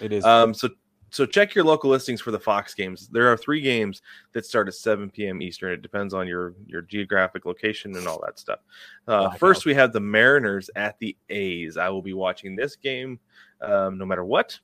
It 0.00 0.12
is. 0.12 0.24
Um, 0.24 0.54
so 0.54 0.68
so 1.14 1.24
check 1.24 1.54
your 1.54 1.64
local 1.64 1.90
listings 1.90 2.20
for 2.20 2.32
the 2.32 2.40
Fox 2.40 2.74
games. 2.74 3.06
There 3.06 3.30
are 3.30 3.36
three 3.36 3.60
games 3.60 4.02
that 4.32 4.44
start 4.44 4.66
at 4.66 4.74
7 4.74 5.10
p.m. 5.10 5.42
Eastern. 5.42 5.72
It 5.72 5.80
depends 5.80 6.12
on 6.12 6.26
your 6.26 6.54
your 6.66 6.82
geographic 6.82 7.46
location 7.46 7.94
and 7.96 8.08
all 8.08 8.20
that 8.26 8.38
stuff. 8.38 8.58
Uh, 9.06 9.30
first, 9.30 9.64
we 9.64 9.74
have 9.74 9.92
the 9.92 10.00
Mariners 10.00 10.70
at 10.74 10.98
the 10.98 11.16
A's. 11.30 11.76
I 11.76 11.88
will 11.88 12.02
be 12.02 12.14
watching 12.14 12.56
this 12.56 12.74
game 12.74 13.20
um, 13.60 13.96
no 13.96 14.04
matter 14.04 14.24
what. 14.24 14.58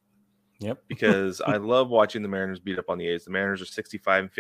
Yep. 0.58 0.82
because 0.88 1.40
I 1.40 1.56
love 1.56 1.88
watching 1.88 2.20
the 2.20 2.28
Mariners 2.28 2.58
beat 2.58 2.80
up 2.80 2.88
on 2.88 2.98
the 2.98 3.06
A's. 3.06 3.24
The 3.24 3.30
Mariners 3.30 3.62
are 3.62 3.66
65 3.66 4.24
and 4.24 4.32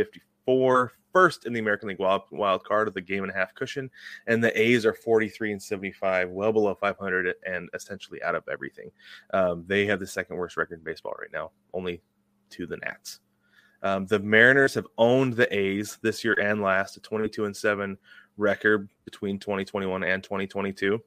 54, 0.46 0.92
first 1.12 1.46
in 1.46 1.52
the 1.52 1.60
American 1.60 1.88
League 1.88 1.98
wild, 1.98 2.22
wild 2.30 2.64
card 2.64 2.88
of 2.88 2.94
the 2.94 3.00
game 3.00 3.22
and 3.24 3.32
a 3.32 3.34
half 3.34 3.54
cushion, 3.54 3.90
and 4.26 4.42
the 4.42 4.58
A's 4.60 4.86
are 4.86 4.94
43 4.94 5.52
and 5.52 5.62
75, 5.62 6.30
well 6.30 6.52
below 6.52 6.74
500 6.74 7.34
and 7.46 7.68
essentially 7.74 8.22
out 8.22 8.34
of 8.34 8.44
everything. 8.50 8.90
Um, 9.32 9.64
they 9.66 9.86
have 9.86 10.00
the 10.00 10.06
second 10.06 10.36
worst 10.36 10.56
record 10.56 10.78
in 10.78 10.84
baseball 10.84 11.14
right 11.18 11.32
now, 11.32 11.50
only 11.74 12.02
to 12.50 12.66
the 12.66 12.76
Nats. 12.78 13.20
Um, 13.82 14.06
the 14.06 14.18
Mariners 14.18 14.74
have 14.74 14.86
owned 14.98 15.34
the 15.34 15.52
A's 15.56 15.98
this 16.02 16.22
year 16.22 16.34
and 16.34 16.60
last, 16.60 16.96
a 16.96 17.00
22 17.00 17.46
and 17.46 17.56
7 17.56 17.96
record 18.36 18.90
between 19.04 19.38
2021 19.38 20.04
and 20.04 20.22
2022. 20.22 21.02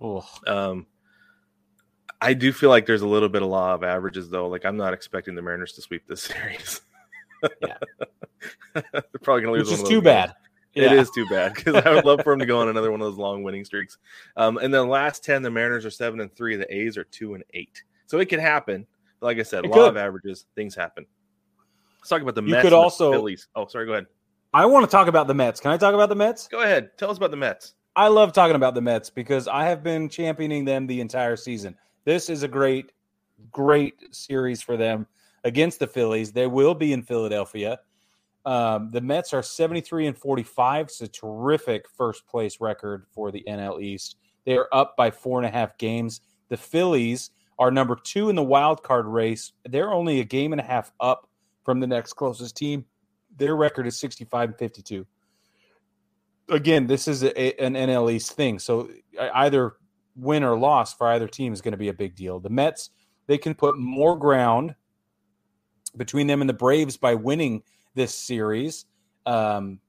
Oh, 0.00 0.26
Um, 0.46 0.86
I 2.22 2.34
do 2.34 2.52
feel 2.52 2.68
like 2.68 2.84
there's 2.84 3.00
a 3.00 3.08
little 3.08 3.30
bit 3.30 3.40
of 3.40 3.48
law 3.48 3.72
of 3.72 3.82
averages, 3.82 4.28
though. 4.28 4.48
Like 4.48 4.66
I'm 4.66 4.76
not 4.76 4.92
expecting 4.92 5.34
the 5.34 5.40
Mariners 5.40 5.72
to 5.74 5.80
sweep 5.82 6.06
this 6.06 6.22
series. 6.22 6.82
Yeah. 7.62 7.78
they're 8.74 9.02
probably 9.22 9.42
going 9.42 9.54
to 9.54 9.58
lose. 9.60 9.70
which 9.70 9.80
is 9.80 9.88
too 9.88 10.00
bad. 10.02 10.28
games. 10.28 10.36
It 10.74 10.82
Yeah. 10.94 11.00
is 11.00 11.10
too 11.10 11.26
bad 11.28 11.54
because 11.54 11.74
I 11.84 11.90
would 11.94 12.04
love 12.04 12.22
for 12.22 12.32
them 12.32 12.38
to 12.38 12.46
go 12.46 12.60
on 12.60 12.68
another 12.70 12.90
one 12.90 13.00
of 13.00 13.06
those 13.06 13.18
long 13.18 13.42
winning 13.42 13.64
streaks. 13.64 13.98
Um, 14.36 14.58
and 14.58 14.72
the 14.72 14.84
last 14.84 15.24
ten, 15.24 15.42
the 15.42 15.50
Mariners 15.50 15.84
are 15.84 15.90
seven 15.90 16.20
and 16.20 16.32
three. 16.34 16.56
The 16.56 16.72
A's 16.74 16.96
are 16.96 17.04
two 17.04 17.34
and 17.34 17.42
eight. 17.54 17.82
So 18.06 18.18
it 18.20 18.26
could 18.28 18.38
happen. 18.40 18.86
Like 19.20 19.38
I 19.38 19.42
said, 19.42 19.64
It 19.64 19.68
lot 19.68 19.74
could. 19.76 19.88
of 19.88 19.96
averages, 19.96 20.46
things 20.54 20.74
happen. 20.74 21.04
Let's 21.98 22.08
talk 22.08 22.22
about 22.22 22.34
the 22.34 22.42
You 22.42 22.52
Mets. 22.52 22.62
could 22.62 22.72
also- 22.72 23.12
Phillies. 23.12 23.48
Oh, 23.54 23.66
sorry. 23.66 23.86
Go 23.86 23.92
ahead. 23.92 24.06
I 24.54 24.64
want 24.66 24.84
to 24.84 24.90
talk 24.90 25.06
about 25.08 25.26
the 25.26 25.34
Mets. 25.34 25.60
Can 25.60 25.70
I 25.70 25.76
talk 25.76 25.94
about 25.94 26.08
the 26.08 26.16
Mets? 26.16 26.48
Go 26.48 26.62
ahead. 26.62 26.90
Tell 26.98 27.10
us 27.10 27.18
about 27.18 27.30
the 27.30 27.36
Mets. 27.36 27.74
I 27.96 28.08
love 28.08 28.32
talking 28.32 28.56
about 28.56 28.74
the 28.74 28.80
Mets 28.80 29.10
because 29.10 29.46
I 29.48 29.64
have 29.66 29.82
been 29.82 30.08
championing 30.08 30.64
them 30.64 30.86
the 30.86 31.00
entire 31.00 31.36
season. 31.36 31.76
This 32.04 32.30
is 32.30 32.42
a 32.44 32.48
great, 32.48 32.92
great 33.52 33.94
series 34.14 34.62
for 34.62 34.76
them 34.76 35.06
against 35.44 35.78
the 35.80 35.86
Phillies. 35.86 36.32
They 36.32 36.46
will 36.46 36.74
be 36.74 36.92
in 36.92 37.02
Philadelphia. 37.02 37.78
Um, 38.50 38.90
the 38.90 39.00
Mets 39.00 39.32
are 39.32 39.42
73 39.42 40.08
and 40.08 40.18
45. 40.18 40.86
It's 40.86 41.00
a 41.00 41.08
terrific 41.08 41.86
first 41.96 42.26
place 42.26 42.60
record 42.60 43.06
for 43.12 43.30
the 43.30 43.44
NL 43.46 43.80
East. 43.80 44.16
They 44.44 44.56
are 44.56 44.68
up 44.72 44.96
by 44.96 45.10
four 45.10 45.38
and 45.38 45.46
a 45.46 45.50
half 45.50 45.78
games. 45.78 46.20
The 46.48 46.56
Phillies 46.56 47.30
are 47.58 47.70
number 47.70 47.94
two 47.94 48.28
in 48.28 48.36
the 48.36 48.42
wild 48.42 48.82
card 48.82 49.06
race. 49.06 49.52
They're 49.68 49.92
only 49.92 50.20
a 50.20 50.24
game 50.24 50.52
and 50.52 50.60
a 50.60 50.64
half 50.64 50.90
up 50.98 51.28
from 51.64 51.78
the 51.78 51.86
next 51.86 52.14
closest 52.14 52.56
team. 52.56 52.86
Their 53.36 53.54
record 53.54 53.86
is 53.86 53.98
65 54.00 54.48
and 54.48 54.58
52 54.58 55.06
again, 56.50 56.86
this 56.86 57.08
is 57.08 57.22
a, 57.22 57.60
an 57.60 57.74
NL 57.74 58.12
East 58.12 58.32
thing. 58.32 58.58
So 58.58 58.90
either 59.18 59.74
win 60.16 60.42
or 60.42 60.58
loss 60.58 60.94
for 60.94 61.06
either 61.08 61.28
team 61.28 61.52
is 61.52 61.60
going 61.60 61.72
to 61.72 61.78
be 61.78 61.88
a 61.88 61.94
big 61.94 62.14
deal. 62.16 62.40
The 62.40 62.50
Mets, 62.50 62.90
they 63.26 63.38
can 63.38 63.54
put 63.54 63.78
more 63.78 64.18
ground 64.18 64.74
between 65.96 66.26
them 66.26 66.40
and 66.40 66.50
the 66.50 66.54
Braves 66.54 66.96
by 66.96 67.14
winning 67.14 67.62
this 67.94 68.14
series. 68.14 68.86
Um, 69.26 69.80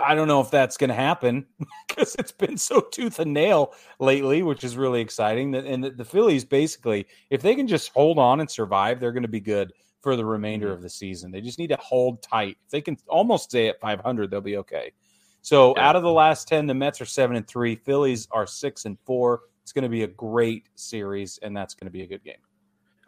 I 0.00 0.14
don't 0.14 0.28
know 0.28 0.40
if 0.40 0.50
that's 0.50 0.76
going 0.76 0.88
to 0.88 0.94
happen 0.94 1.46
because 1.88 2.14
it's 2.18 2.32
been 2.32 2.56
so 2.56 2.80
tooth 2.80 3.18
and 3.18 3.32
nail 3.32 3.74
lately, 3.98 4.42
which 4.42 4.62
is 4.62 4.76
really 4.76 5.00
exciting. 5.00 5.54
And 5.54 5.82
the, 5.82 5.90
the 5.90 6.04
Phillies, 6.04 6.44
basically, 6.44 7.06
if 7.30 7.42
they 7.42 7.54
can 7.54 7.66
just 7.66 7.90
hold 7.92 8.18
on 8.18 8.40
and 8.40 8.48
survive, 8.48 9.00
they're 9.00 9.12
going 9.12 9.24
to 9.24 9.28
be 9.28 9.40
good 9.40 9.72
for 10.00 10.16
the 10.16 10.24
remainder 10.24 10.72
of 10.72 10.80
the 10.80 10.88
season. 10.88 11.30
They 11.30 11.40
just 11.40 11.58
need 11.58 11.68
to 11.68 11.76
hold 11.76 12.22
tight. 12.22 12.56
If 12.64 12.70
they 12.70 12.80
can 12.80 12.96
almost 13.08 13.44
stay 13.50 13.68
at 13.68 13.80
500, 13.80 14.30
they'll 14.30 14.40
be 14.40 14.56
okay. 14.58 14.92
So 15.42 15.74
Yeah. 15.76 15.88
out 15.88 15.96
of 15.96 16.02
the 16.02 16.12
last 16.12 16.46
10, 16.48 16.66
the 16.66 16.74
Mets 16.74 17.00
are 17.00 17.06
7 17.06 17.36
and 17.36 17.46
3, 17.46 17.74
Phillies 17.74 18.28
are 18.30 18.46
6 18.46 18.84
and 18.84 18.98
4. 19.04 19.40
It's 19.62 19.72
going 19.72 19.82
to 19.82 19.88
be 19.88 20.04
a 20.04 20.08
great 20.08 20.68
series 20.74 21.38
and 21.42 21.56
that's 21.56 21.74
going 21.74 21.86
to 21.86 21.90
be 21.90 22.02
a 22.02 22.06
good 22.06 22.22
game. 22.22 22.40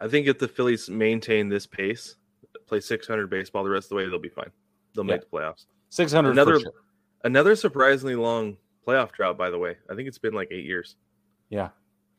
I 0.01 0.07
think 0.07 0.27
if 0.27 0.37
the 0.37 0.47
Phillies 0.47 0.89
maintain 0.89 1.47
this 1.49 1.65
pace, 1.65 2.15
play 2.67 2.79
600 2.79 3.27
baseball 3.29 3.63
the 3.63 3.69
rest 3.69 3.85
of 3.85 3.89
the 3.89 3.95
way, 3.95 4.09
they'll 4.09 4.19
be 4.19 4.29
fine. 4.29 4.51
They'll 4.95 5.05
Yeah. 5.05 5.13
make 5.13 5.21
the 5.21 5.27
playoffs. 5.37 5.65
600 5.89 6.31
Another- 6.31 6.59
sure. 6.59 6.71
Another 7.23 7.55
surprisingly 7.55 8.15
long 8.15 8.57
playoff 8.85 9.11
drought, 9.13 9.37
by 9.37 9.49
the 9.49 9.57
way. 9.57 9.77
I 9.89 9.95
think 9.95 10.07
it's 10.07 10.17
been 10.17 10.33
like 10.33 10.49
eight 10.51 10.65
years 10.65 10.95
Yeah. 11.49 11.69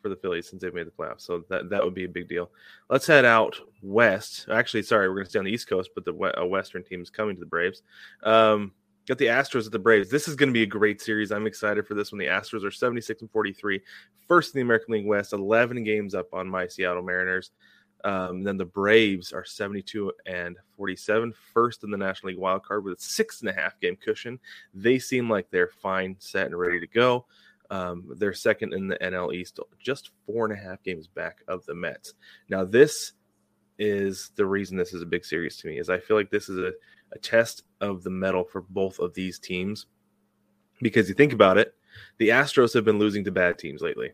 for 0.00 0.08
the 0.08 0.16
Phillies 0.16 0.48
since 0.48 0.62
they've 0.62 0.72
made 0.72 0.86
the 0.86 0.90
playoffs. 0.92 1.20
So 1.22 1.44
that, 1.50 1.68
that 1.70 1.84
would 1.84 1.94
be 1.94 2.04
a 2.04 2.08
big 2.08 2.26
deal. 2.28 2.50
Let's 2.88 3.06
head 3.06 3.24
out 3.26 3.58
west. 3.82 4.46
Actually, 4.50 4.82
sorry, 4.82 5.08
we're 5.08 5.16
going 5.16 5.24
to 5.26 5.30
stay 5.30 5.38
on 5.40 5.44
the 5.44 5.52
East 5.52 5.68
Coast, 5.68 5.90
but 5.94 6.04
the 6.06 6.14
a 6.38 6.46
Western 6.46 6.82
team 6.84 7.02
is 7.02 7.10
coming 7.10 7.36
to 7.36 7.40
the 7.40 7.46
Braves. 7.46 7.82
Um, 8.22 8.72
got 9.06 9.18
the 9.18 9.26
Astros 9.26 9.66
at 9.66 9.72
the 9.72 9.78
Braves. 9.78 10.08
This 10.08 10.26
is 10.28 10.36
going 10.36 10.48
to 10.48 10.54
be 10.54 10.62
a 10.62 10.66
great 10.66 11.02
series. 11.02 11.30
I'm 11.32 11.46
excited 11.46 11.86
for 11.86 11.92
this 11.94 12.10
one. 12.12 12.18
The 12.18 12.26
Astros 12.26 12.64
are 12.64 12.70
76 12.70 13.20
and 13.20 13.30
43, 13.30 13.82
first 14.26 14.54
in 14.54 14.58
the 14.60 14.62
American 14.62 14.94
League 14.94 15.06
West, 15.06 15.34
11 15.34 15.84
games 15.84 16.14
up 16.14 16.32
on 16.32 16.48
my 16.48 16.66
Seattle 16.66 17.02
Mariners. 17.02 17.50
Um, 18.04 18.42
then 18.42 18.58
the 18.58 18.66
Braves 18.66 19.32
are 19.32 19.44
72 19.44 20.12
and 20.26 20.56
47, 20.76 21.32
first 21.54 21.84
in 21.84 21.90
the 21.90 21.96
National 21.96 22.28
League 22.28 22.38
wild 22.38 22.62
card 22.62 22.84
with 22.84 22.98
a 22.98 23.02
six 23.02 23.40
and 23.40 23.48
a 23.48 23.52
half 23.52 23.80
game 23.80 23.96
cushion. 23.96 24.38
They 24.74 24.98
seem 24.98 25.30
like 25.30 25.50
they're 25.50 25.68
fine, 25.68 26.16
set, 26.18 26.46
and 26.46 26.58
ready 26.58 26.78
to 26.80 26.86
go. 26.86 27.24
Um, 27.70 28.04
they're 28.16 28.34
second 28.34 28.74
in 28.74 28.88
the 28.88 28.98
NL 28.98 29.34
East, 29.34 29.58
just 29.78 30.10
four 30.26 30.44
and 30.44 30.52
a 30.52 30.62
half 30.62 30.82
games 30.82 31.06
back 31.06 31.42
of 31.48 31.64
the 31.64 31.74
Mets. 31.74 32.12
Now, 32.50 32.62
this 32.62 33.12
is 33.78 34.30
the 34.36 34.44
reason 34.44 34.76
this 34.76 34.92
is 34.92 35.02
a 35.02 35.06
big 35.06 35.24
series 35.24 35.56
to 35.56 35.66
me, 35.66 35.78
is 35.78 35.88
I 35.88 35.98
feel 35.98 36.16
like 36.16 36.30
this 36.30 36.50
is 36.50 36.58
a, 36.58 36.72
a 37.12 37.18
test 37.18 37.62
of 37.80 38.02
the 38.02 38.10
mettle 38.10 38.44
for 38.44 38.60
both 38.60 38.98
of 38.98 39.14
these 39.14 39.38
teams. 39.38 39.86
Because 40.82 41.08
you 41.08 41.14
think 41.14 41.32
about 41.32 41.56
it, 41.56 41.74
the 42.18 42.28
Astros 42.28 42.74
have 42.74 42.84
been 42.84 42.98
losing 42.98 43.24
to 43.24 43.32
bad 43.32 43.58
teams 43.58 43.80
lately. 43.80 44.12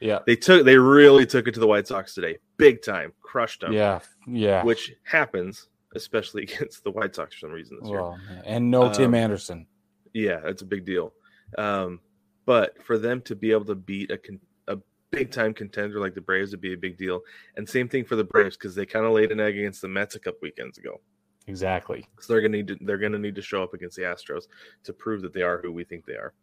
Yeah. 0.00 0.20
They 0.26 0.36
took 0.36 0.64
they 0.64 0.76
really 0.76 1.26
took 1.26 1.46
it 1.46 1.52
to 1.54 1.60
the 1.60 1.66
White 1.66 1.86
Sox 1.86 2.14
today. 2.14 2.38
Big 2.60 2.82
time. 2.82 3.12
Crushed 3.22 3.60
them. 3.62 3.72
Yeah. 3.72 4.00
Yeah. 4.26 4.62
Which 4.64 4.92
happens, 5.04 5.68
especially 5.96 6.42
against 6.52 6.84
the 6.84 6.90
White 6.90 7.14
Sox 7.14 7.34
for 7.34 7.40
some 7.40 7.50
reason 7.52 7.78
this 7.80 7.88
year. 7.90 8.00
Well, 8.00 8.18
and 8.44 8.70
no 8.70 8.92
Tim 8.92 9.06
Um, 9.06 9.14
Anderson. 9.14 9.66
Yeah, 10.14 10.40
it's 10.44 10.62
a 10.62 10.66
big 10.66 10.84
deal. 10.84 11.12
Um, 11.58 12.00
but 12.46 12.82
for 12.82 12.98
them 12.98 13.20
to 13.22 13.34
be 13.36 13.50
able 13.52 13.64
to 13.66 13.74
beat 13.74 14.10
a 14.10 14.18
con- 14.18 14.40
a 14.68 14.78
big 15.10 15.30
time 15.30 15.54
contender 15.54 16.00
like 16.00 16.14
the 16.14 16.20
Braves 16.20 16.50
would 16.52 16.60
be 16.60 16.72
a 16.72 16.76
big 16.76 16.96
deal. 16.96 17.20
And 17.56 17.68
same 17.68 17.88
thing 17.88 18.04
for 18.04 18.16
the 18.16 18.24
Braves 18.24 18.56
because 18.56 18.74
they 18.74 18.86
kind 18.86 19.06
of 19.06 19.12
laid 19.12 19.30
an 19.32 19.40
egg 19.40 19.56
against 19.58 19.82
the 19.82 19.88
Mets 19.88 20.14
a 20.16 20.20
couple 20.20 20.40
weekends 20.42 20.78
ago. 20.78 21.00
Exactly. 21.46 22.06
So 22.20 22.32
they're 22.32 22.42
gonna 22.42 22.56
need 22.56 22.68
to 22.68 22.76
they're 22.82 22.98
gonna 22.98 23.18
need 23.18 23.34
to 23.36 23.42
show 23.42 23.62
up 23.62 23.74
against 23.74 23.96
the 23.96 24.02
Astros 24.02 24.44
to 24.84 24.92
prove 24.92 25.22
that 25.22 25.32
they 25.32 25.42
are 25.42 25.60
who 25.62 25.72
we 25.72 25.84
think 25.84 26.04
they 26.06 26.14
are. 26.14 26.34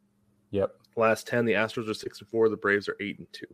Yep. 0.52 0.72
Last 0.96 1.28
ten, 1.28 1.46
the 1.46 1.54
Astros 1.54 1.90
are 1.90 1.94
six 1.94 2.20
and 2.20 2.30
four. 2.30 2.50
The 2.50 2.58
Braves 2.58 2.88
are 2.90 2.96
eight 3.02 3.20
and 3.20 3.28
two. 3.34 3.46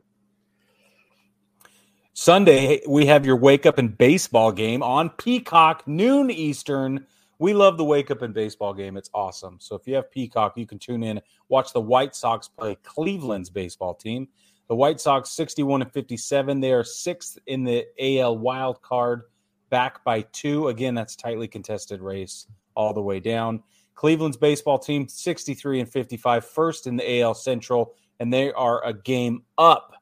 Sunday, 2.16 2.80
we 2.88 3.08
have 3.08 3.26
your 3.26 3.36
wake 3.36 3.66
up 3.66 3.80
and 3.80 3.98
baseball 3.98 4.52
game 4.52 4.84
on 4.84 5.10
Peacock, 5.10 5.82
noon 5.88 6.30
Eastern. 6.30 7.08
We 7.40 7.56
love 7.56 7.76
the 7.76 7.84
wake 7.84 8.12
up 8.12 8.22
and 8.22 8.36
baseball 8.36 8.72
game. 8.72 8.98
It's 8.98 9.10
awesome. 9.16 9.58
So 9.60 9.76
if 9.76 9.88
you 9.88 9.96
have 9.96 10.12
Peacock, 10.12 10.56
you 10.56 10.68
can 10.68 10.78
tune 10.78 11.02
in, 11.02 11.20
watch 11.50 11.74
the 11.74 11.82
White 11.82 12.16
Sox 12.16 12.48
play 12.48 12.78
Cleveland's 12.84 13.50
baseball 13.50 13.96
team. 13.96 14.28
The 14.70 14.76
White 14.76 15.02
Sox 15.02 15.32
61 15.32 15.82
and 15.82 15.92
57. 15.92 16.60
They 16.60 16.72
are 16.72 16.84
sixth 16.84 17.40
in 17.48 17.64
the 17.64 17.88
AL 18.00 18.38
wild 18.38 18.84
card, 18.84 19.24
back 19.72 20.04
by 20.04 20.22
two. 20.34 20.68
Again, 20.68 20.94
that's 20.94 21.16
tightly 21.16 21.48
contested 21.48 22.00
race 22.00 22.46
all 22.76 22.94
the 22.94 23.02
way 23.02 23.20
down. 23.20 23.64
Cleveland's 23.96 24.38
baseball 24.38 24.78
team 24.78 25.08
63 25.08 25.80
and 25.80 25.90
55, 25.90 26.46
first 26.46 26.86
in 26.86 26.96
the 26.96 27.22
AL 27.22 27.34
Central, 27.34 27.96
and 28.20 28.32
they 28.32 28.52
are 28.54 28.86
a 28.86 28.94
game 28.94 29.44
up 29.58 29.96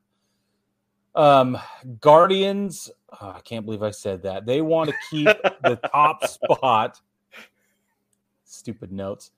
um, 1.15 1.57
Guardians. 1.99 2.89
oh, 3.21 3.33
I 3.35 3.39
can't 3.41 3.65
believe 3.65 3.83
I 3.83 3.91
said 3.91 4.23
that. 4.23 4.45
They 4.45 4.61
want 4.61 4.89
to 4.89 4.95
keep 5.09 5.27
the 5.63 5.75
top 5.91 6.25
spot. 6.27 6.99
Stupid 8.45 8.91
notes. 8.91 9.31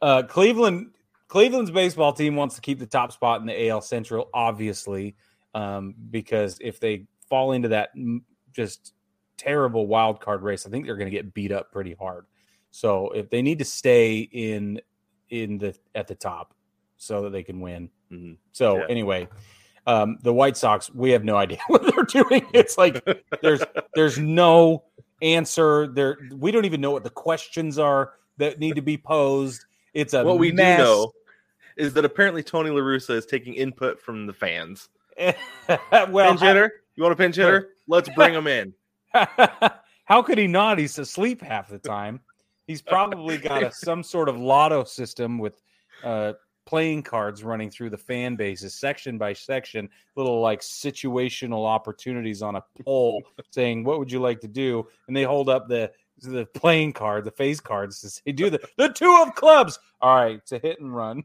Uh, 0.00 0.22
Cleveland. 0.22 0.94
Cleveland's 1.28 1.70
baseball 1.70 2.12
team 2.14 2.36
wants 2.36 2.54
to 2.54 2.60
keep 2.62 2.78
the 2.78 2.86
top 2.86 3.12
spot 3.12 3.40
in 3.42 3.46
the 3.46 3.68
AL 3.68 3.82
Central, 3.82 4.30
obviously, 4.32 5.14
um, 5.54 5.94
because 6.10 6.56
if 6.62 6.80
they 6.80 7.06
fall 7.28 7.52
into 7.52 7.68
that 7.68 7.90
just 8.52 8.94
terrible 9.36 9.86
wild 9.86 10.20
card 10.22 10.42
race, 10.42 10.66
I 10.66 10.70
think 10.70 10.86
they're 10.86 10.96
going 10.96 11.10
to 11.10 11.14
get 11.14 11.34
beat 11.34 11.52
up 11.52 11.70
pretty 11.70 11.94
hard. 11.98 12.24
So 12.70 13.10
if 13.10 13.28
they 13.28 13.42
need 13.42 13.58
to 13.58 13.64
stay 13.66 14.20
in 14.20 14.80
in 15.28 15.58
the 15.58 15.76
at 15.94 16.06
the 16.06 16.14
top 16.14 16.54
so 16.96 17.22
that 17.22 17.30
they 17.30 17.42
can 17.42 17.60
win. 17.60 17.90
Mhm. 18.10 18.38
So 18.52 18.78
Yeah. 18.78 18.86
anyway, 18.88 19.28
um, 19.88 20.18
the 20.22 20.34
White 20.34 20.56
Sox, 20.56 20.92
we 20.94 21.10
have 21.12 21.24
no 21.24 21.36
idea 21.36 21.58
what 21.66 21.82
they're 21.82 22.04
doing. 22.04 22.46
It's 22.52 22.76
like 22.78 23.04
there's 23.42 23.62
there's 23.94 24.18
no 24.18 24.84
answer. 25.22 25.88
There 25.88 26.18
we 26.36 26.52
don't 26.52 26.66
even 26.66 26.80
know 26.80 26.90
what 26.90 27.04
the 27.04 27.10
questions 27.10 27.78
are 27.78 28.12
that 28.36 28.60
need 28.60 28.76
to 28.76 28.82
be 28.82 28.98
posed. 28.98 29.64
It's 29.94 30.12
a 30.12 30.22
what 30.22 30.38
we 30.38 30.52
mess. 30.52 30.78
do 30.78 30.84
know 30.84 31.12
is 31.78 31.94
that 31.94 32.04
apparently 32.04 32.42
Tony 32.42 32.70
La 32.70 32.80
Russa 32.80 33.10
is 33.10 33.24
taking 33.24 33.54
input 33.54 34.00
from 34.00 34.26
the 34.26 34.32
fans. 34.32 34.90
well, 35.90 36.28
pinch 36.28 36.40
hitter, 36.40 36.70
you 36.94 37.02
want 37.02 37.14
a 37.14 37.16
pinch 37.16 37.36
hitter? 37.36 37.70
Let's 37.88 38.10
bring 38.10 38.34
him 38.34 38.46
in. 38.46 38.74
How 40.04 40.22
could 40.22 40.36
he 40.36 40.46
not? 40.46 40.78
He's 40.78 40.98
asleep 40.98 41.40
half 41.40 41.68
the 41.68 41.78
time. 41.78 42.20
He's 42.66 42.82
probably 42.82 43.38
got 43.38 43.62
a, 43.62 43.72
some 43.72 44.02
sort 44.02 44.28
of 44.28 44.36
lotto 44.36 44.84
system 44.84 45.38
with 45.38 45.62
uh, 46.04 46.34
playing 46.68 47.02
cards 47.02 47.42
running 47.42 47.70
through 47.70 47.88
the 47.88 47.96
fan 47.96 48.36
bases, 48.36 48.74
section 48.74 49.16
by 49.16 49.32
section, 49.32 49.88
little 50.16 50.42
like 50.42 50.60
situational 50.60 51.66
opportunities 51.66 52.42
on 52.42 52.56
a 52.56 52.64
poll, 52.84 53.22
saying, 53.50 53.84
"What 53.84 53.98
would 53.98 54.12
you 54.12 54.20
like 54.20 54.40
to 54.40 54.48
do?" 54.48 54.86
And 55.06 55.16
they 55.16 55.22
hold 55.22 55.48
up 55.48 55.66
the 55.66 55.90
the 56.20 56.44
playing 56.46 56.92
card, 56.92 57.24
the 57.24 57.30
face 57.30 57.58
cards 57.58 58.02
to 58.02 58.10
say, 58.10 58.32
"Do 58.32 58.50
the 58.50 58.60
the 58.76 58.90
two 58.90 59.18
of 59.22 59.34
clubs." 59.34 59.78
All 60.02 60.14
right, 60.14 60.36
it's 60.36 60.52
a 60.52 60.58
hit 60.58 60.78
and 60.78 60.94
run. 60.94 61.24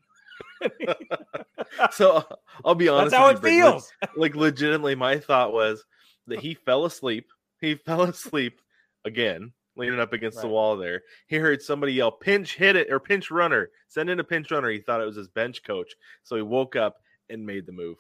so 1.92 2.24
I'll 2.64 2.74
be 2.74 2.88
honest. 2.88 3.12
That's 3.12 3.22
how 3.22 3.30
it 3.30 3.44
you, 3.44 3.62
feels. 3.62 3.92
Like, 4.02 4.12
like 4.18 4.36
legitimately, 4.36 4.96
my 4.96 5.20
thought 5.20 5.52
was 5.52 5.84
that 6.28 6.40
he 6.40 6.54
fell 6.54 6.86
asleep. 6.86 7.28
He 7.60 7.76
fell 7.76 8.02
asleep 8.04 8.62
again, 9.04 9.52
leaning 9.76 10.00
up 10.00 10.14
against 10.14 10.42
the 10.42 10.48
wall 10.48 10.78
there. 10.78 11.02
He 11.28 11.38
heard 11.38 11.62
somebody 11.62 11.94
yell, 11.94 12.12
pinch 12.12 12.56
hit 12.56 12.76
it 12.76 12.92
or 12.92 13.00
pinch 13.00 13.32
runner. 13.32 13.70
Send 13.88 14.10
in 14.10 14.20
a 14.20 14.24
pinch 14.24 14.52
runner. 14.52 14.70
He 14.70 14.80
thought 14.80 15.02
it 15.02 15.06
was 15.06 15.16
his 15.16 15.28
bench 15.28 15.64
coach. 15.64 15.94
So 16.24 16.36
he 16.36 16.42
woke 16.42 16.76
up 16.76 16.98
and 17.30 17.46
made 17.46 17.66
the 17.66 17.72
move. 17.72 17.98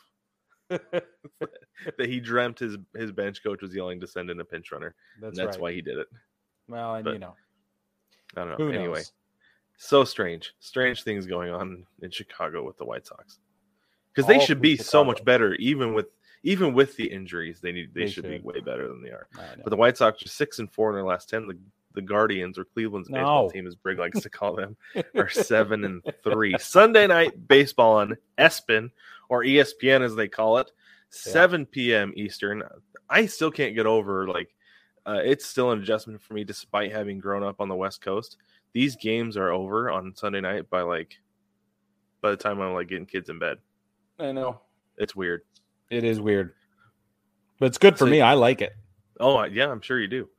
That 1.98 2.08
he 2.08 2.20
dreamt 2.20 2.60
his 2.60 2.78
his 2.96 3.12
bench 3.12 3.44
coach 3.44 3.62
was 3.62 3.76
yelling 3.76 4.00
to 4.00 4.08
send 4.08 4.30
in 4.30 4.40
a 4.40 4.46
pinch 4.46 4.72
runner. 4.72 4.96
That's, 5.20 5.38
that's 5.38 5.58
right. 5.58 5.62
why 5.62 5.74
he 5.74 5.82
did 5.82 5.98
it. 5.98 6.08
Well, 6.68 6.96
and 6.96 7.04
but 7.04 7.14
you 7.14 7.20
know, 7.20 7.36
I 8.38 8.46
don't 8.46 8.60
know. 8.60 8.68
anyway, 8.68 9.00
knows? 9.00 9.12
so 9.78 10.04
strange. 10.04 10.54
Strange 10.60 11.04
things 11.04 11.26
going 11.26 11.52
on 11.52 11.86
in 12.02 12.12
Chicago 12.12 12.64
with 12.64 12.78
the 12.78 12.86
White 12.86 13.06
Sox. 13.06 13.40
Because 14.14 14.28
they 14.28 14.40
should 14.40 14.62
be 14.62 14.78
so 14.78 15.04
much 15.04 15.26
better, 15.26 15.56
even 15.56 15.94
with 15.94 16.06
even 16.44 16.74
with 16.74 16.96
the 16.98 17.06
injuries. 17.06 17.60
They 17.62 17.72
need 17.72 17.94
they, 17.94 18.02
They 18.02 18.08
should, 18.08 18.26
should. 18.26 18.44
be 18.44 18.48
way 18.48 18.60
better 18.60 18.88
than 18.88 19.02
they 19.02 19.10
are. 19.10 19.28
But 19.64 19.70
the 19.70 19.76
White 19.78 19.98
Sox 19.98 20.24
are 20.24 20.28
six 20.28 20.60
and 20.60 20.72
four 20.72 20.90
in 20.90 20.96
their 20.96 21.06
last 21.06 21.30
ten. 21.30 21.48
The 21.48 21.58
the 21.96 22.02
Guardians 22.02 22.58
or 22.58 22.66
Cleveland's 22.66 23.08
baseball 23.08 23.52
team, 23.52 23.68
as 23.68 23.76
Brig 23.76 24.00
likes 24.00 24.20
to 24.22 24.30
call 24.30 24.56
them, 24.56 24.76
are 25.16 25.30
seven 25.30 25.84
and 25.84 26.02
three. 26.24 26.56
Sunday 26.60 27.06
night 27.08 27.48
baseball 27.48 27.98
on 27.98 28.18
ESPN 28.38 28.90
or 29.30 29.44
ESPN 29.44 30.02
as 30.02 30.16
they 30.16 30.28
call 30.28 30.58
it, 30.58 30.72
seven 31.10 31.66
p.m. 31.66 32.14
Eastern. 32.16 32.64
I 33.10 33.28
still 33.28 33.52
can't 33.52 33.76
get 33.76 33.86
over 33.86 34.28
like 34.28 34.54
uh, 35.06 35.20
it's 35.24 35.46
still 35.46 35.72
an 35.72 35.82
adjustment 35.82 36.22
for 36.22 36.34
me, 36.34 36.44
despite 36.44 36.92
having 36.92 37.20
grown 37.20 37.44
up 37.44 37.60
on 37.62 37.68
the 37.68 37.76
West 37.76 38.02
Coast. 38.02 38.38
These 38.74 38.96
games 38.96 39.38
are 39.38 39.52
over 39.52 39.92
on 39.92 40.16
Sunday 40.16 40.42
night 40.42 40.70
by 40.70 40.82
like 40.82 41.20
by 42.22 42.32
the 42.32 42.38
time 42.38 42.60
I'm 42.60 42.74
like 42.74 42.88
getting 42.88 43.06
kids 43.06 43.30
in 43.30 43.38
bed. 43.38 43.58
I 44.20 44.32
know 44.32 44.62
It's 44.98 45.16
weird. 45.16 45.42
It 45.94 46.04
is 46.04 46.20
weird, 46.20 46.54
but 47.60 47.68
it's 47.68 47.78
good 47.78 47.94
for 47.98 48.06
So- 48.06 48.12
me. 48.12 48.22
I 48.22 48.34
like 48.34 48.62
it. 48.62 48.74
Oh 49.20 49.44
yeah, 49.44 49.70
I'm 49.70 49.82
sure 49.82 50.00
you 50.00 50.08
do. 50.08 50.30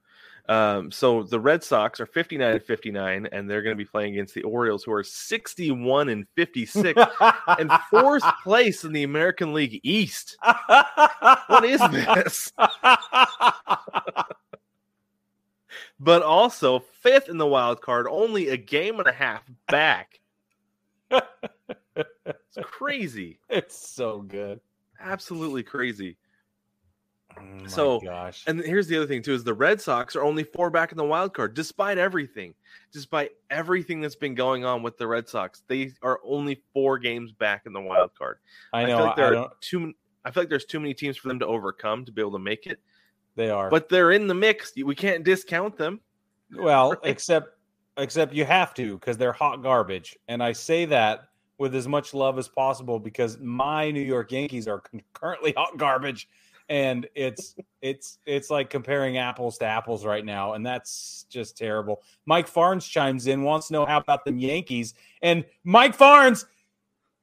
Um, 0.47 0.90
so 0.90 1.23
the 1.23 1.40
Red 1.40 1.64
Sox 1.64 2.01
are 2.01 2.07
59 2.07 2.53
and 2.53 2.62
59, 2.62 3.27
and 3.33 3.49
they're 3.49 3.62
going 3.62 3.75
to 3.75 3.83
be 3.83 3.88
playing 3.88 4.12
against 4.12 4.35
the 4.35 4.43
Orioles, 4.43 4.85
who 4.85 4.93
are 4.93 5.03
61 5.03 6.11
and 6.11 6.27
56, 6.37 7.01
and 7.49 7.73
fourth 7.88 8.25
place 8.43 8.85
in 8.85 8.93
the 8.93 9.05
American 9.05 9.55
League 9.55 9.81
East. 9.83 10.37
What 11.47 11.64
is 11.64 11.81
this? 11.90 12.53
But 16.01 16.23
also 16.23 16.81
fifth 16.81 17.29
in 17.29 17.38
the 17.38 17.47
wild 17.47 17.81
card, 17.81 18.07
only 18.11 18.49
a 18.49 18.57
game 18.57 18.99
and 18.99 19.09
a 19.09 19.12
half 19.12 19.43
back. 19.69 20.21
It's 21.97 22.59
crazy, 22.62 23.38
it's 23.49 23.77
so 23.88 24.21
good. 24.21 24.61
Absolutely 25.00 25.62
crazy. 25.62 26.16
Oh 27.37 27.66
So, 27.66 28.00
gosh, 28.00 28.44
And 28.46 28.61
here's 28.61 28.87
the 28.87 28.96
other 28.96 29.07
thing 29.07 29.22
too: 29.22 29.35
is 29.35 29.42
the 29.42 29.54
Red 29.54 29.80
Sox 29.80 30.14
are 30.14 30.22
only 30.22 30.44
four 30.44 30.70
back 30.70 30.92
in 30.92 30.98
the 30.98 31.04
wild 31.04 31.35
card, 31.35 31.54
despite 31.54 31.98
everything, 31.98 32.54
despite 32.92 33.33
everything 33.50 34.00
that's 34.00 34.14
been 34.14 34.35
going 34.35 34.64
on 34.64 34.83
with 34.83 34.96
the 34.98 35.07
Red 35.07 35.28
Sox. 35.28 35.62
They 35.66 35.92
are 36.02 36.20
only 36.24 36.62
four 36.72 36.98
games 36.98 37.33
back 37.33 37.62
in 37.66 37.72
the 37.72 37.80
wild 37.80 38.14
card. 38.16 38.38
I 38.72 38.87
feel 38.87 38.98
know. 38.98 39.04
like 39.04 39.12
I, 39.12 39.16
there 39.16 39.26
are 39.26 39.33
don't. 39.33 39.61
too. 39.61 39.92
I 40.24 40.30
feel 40.30 40.42
like 40.42 40.48
there's 40.50 40.64
too 40.64 40.78
many 40.80 40.94
teams 40.94 41.16
for 41.16 41.28
them 41.28 41.38
to 41.40 41.46
overcome 41.46 42.04
to 42.04 42.12
be 42.12 42.22
able 42.22 42.33
to 42.33 42.38
make 42.38 42.66
it. 42.66 42.78
They 43.37 43.50
are, 43.50 43.68
But 43.68 43.88
they're 43.88 44.12
in 44.12 44.28
the 44.28 44.35
mix. 44.35 44.72
We 44.76 44.94
can't 44.94 45.24
discount 45.24 45.76
them. 45.76 46.00
well, 46.54 46.90
right? 46.90 46.98
except 47.02 47.48
except 47.96 48.33
you 48.33 48.44
have 48.44 48.74
to 48.74 48.94
because 48.96 49.16
they're 49.18 49.33
hot 49.33 49.61
garbage, 49.62 50.16
and 50.28 50.40
I 50.42 50.52
say 50.52 50.85
that 50.87 51.24
with 51.59 51.75
as 51.75 51.87
much 51.87 52.14
love 52.14 52.38
as 52.38 52.49
possible 52.49 52.99
because 52.99 53.38
my 53.38 53.90
New 53.90 54.01
York 54.01 54.33
Yankees 54.33 54.67
are 54.67 54.83
currently 55.12 55.53
hot 55.57 55.77
garbage, 55.77 56.29
and 56.69 57.07
it's 57.14 57.55
it's 57.83 58.19
it's 58.27 58.51
like 58.51 58.71
comparing 58.71 59.19
apples 59.19 59.59
to 59.59 59.67
apples 59.67 60.05
right 60.05 60.25
now, 60.25 60.55
and 60.55 60.64
that's 60.64 61.27
just 61.29 61.57
terrible. 61.57 62.03
Mike 62.27 62.49
Farnes 62.51 62.88
chimes 62.88 63.27
in, 63.27 63.43
wants 63.43 63.69
to 63.69 63.75
know 63.75 63.87
how 63.87 63.99
about 63.99 64.25
the 64.25 64.33
Yankees, 64.33 64.95
and 65.23 65.45
Mike 65.64 65.97
Farnes, 65.97 66.45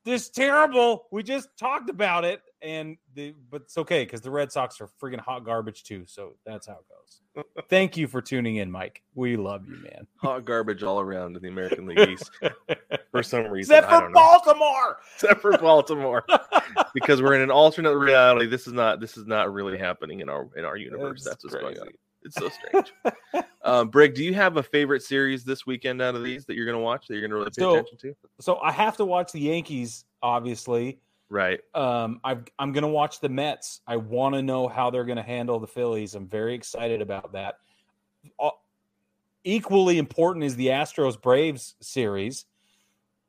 this 0.05 0.29
terrible. 0.29 1.07
We 1.11 1.23
just 1.23 1.49
talked 1.57 1.89
about 1.89 2.23
it, 2.23 2.41
and 2.61 2.97
the 3.15 3.33
but 3.49 3.61
it's 3.63 3.77
okay 3.77 4.03
because 4.03 4.21
the 4.21 4.31
Red 4.31 4.51
Sox 4.51 4.79
are 4.81 4.89
freaking 5.01 5.19
hot 5.19 5.43
garbage 5.45 5.83
too. 5.83 6.03
So 6.07 6.35
that's 6.45 6.67
how 6.67 6.73
it 6.73 6.85
goes. 6.87 7.45
Thank 7.69 7.95
you 7.97 8.07
for 8.07 8.21
tuning 8.21 8.57
in, 8.57 8.69
Mike. 8.69 9.01
We 9.15 9.37
love 9.37 9.65
you, 9.65 9.77
man. 9.81 10.05
Hot 10.17 10.43
garbage 10.43 10.83
all 10.83 10.99
around 10.99 11.37
in 11.37 11.41
the 11.41 11.47
American 11.47 11.85
League 11.85 12.09
East 12.09 12.29
for 13.11 13.23
some 13.23 13.47
reason. 13.47 13.73
Except 13.73 13.87
I 13.87 13.95
for 13.95 14.01
don't 14.01 14.11
know. 14.11 14.19
Baltimore. 14.19 14.97
Except 15.15 15.41
for 15.41 15.57
Baltimore, 15.57 16.25
because 16.93 17.21
we're 17.21 17.35
in 17.35 17.41
an 17.41 17.49
alternate 17.49 17.97
reality. 17.97 18.47
This 18.47 18.67
is 18.67 18.73
not. 18.73 18.99
This 18.99 19.15
is 19.15 19.27
not 19.27 19.53
really 19.53 19.77
happening 19.77 20.19
in 20.19 20.27
our 20.29 20.49
in 20.57 20.65
our 20.65 20.75
universe. 20.75 21.23
That's 21.23 21.41
That's, 21.43 21.55
what's 21.55 21.77
going 21.77 21.79
on. 21.79 21.93
It's 22.23 22.35
so 22.35 22.49
strange. 22.49 22.93
um, 23.63 23.89
Brig, 23.89 24.13
do 24.13 24.23
you 24.23 24.33
have 24.33 24.57
a 24.57 24.63
favorite 24.63 25.01
series 25.01 25.43
this 25.43 25.65
weekend 25.65 26.01
out 26.01 26.15
of 26.15 26.23
these 26.23 26.45
that 26.45 26.55
you're 26.55 26.65
going 26.65 26.77
to 26.77 26.83
watch 26.83 27.07
that 27.07 27.13
you're 27.15 27.21
going 27.27 27.31
to 27.31 27.37
really 27.37 27.49
pay 27.49 27.61
So- 27.61 27.71
attention 27.75 27.97
to? 27.99 28.15
So 28.39 28.57
I 28.57 28.71
have 28.71 28.97
to 28.97 29.05
watch 29.05 29.31
the 29.31 29.39
Yankees, 29.39 30.05
obviously. 30.21 30.99
Right. 31.31 31.61
Um, 31.73 32.19
I've, 32.25 32.43
I'm 32.59 32.73
going 32.73 32.81
to 32.81 32.89
watch 32.89 33.21
the 33.21 33.29
Mets. 33.29 33.79
I 33.87 33.95
want 33.95 34.35
to 34.35 34.41
know 34.41 34.67
how 34.67 34.89
they're 34.89 35.05
going 35.05 35.15
to 35.15 35.23
handle 35.23 35.59
the 35.59 35.67
Phillies. 35.67 36.13
I'm 36.13 36.27
very 36.27 36.53
excited 36.53 37.01
about 37.01 37.31
that. 37.31 37.59
Equally 39.45 39.97
important 39.97 40.43
is 40.43 40.57
the 40.57 40.67
Astros 40.67 41.19
Braves 41.19 41.75
series 41.79 42.45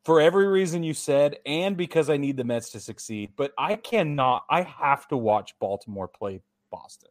for 0.05 0.21
every 0.21 0.49
reason 0.49 0.83
you 0.83 0.95
said, 0.95 1.37
and 1.47 1.77
because 1.77 2.11
I 2.11 2.17
need 2.17 2.37
the 2.37 2.43
Mets 2.43 2.71
to 2.71 2.81
succeed. 2.81 3.35
But 3.37 3.53
I 3.57 3.77
cannot, 3.77 4.47
I 4.51 4.63
have 4.63 5.07
to 5.09 5.17
watch 5.17 5.55
Baltimore 5.61 6.09
play 6.09 6.41
Boston. 6.73 7.11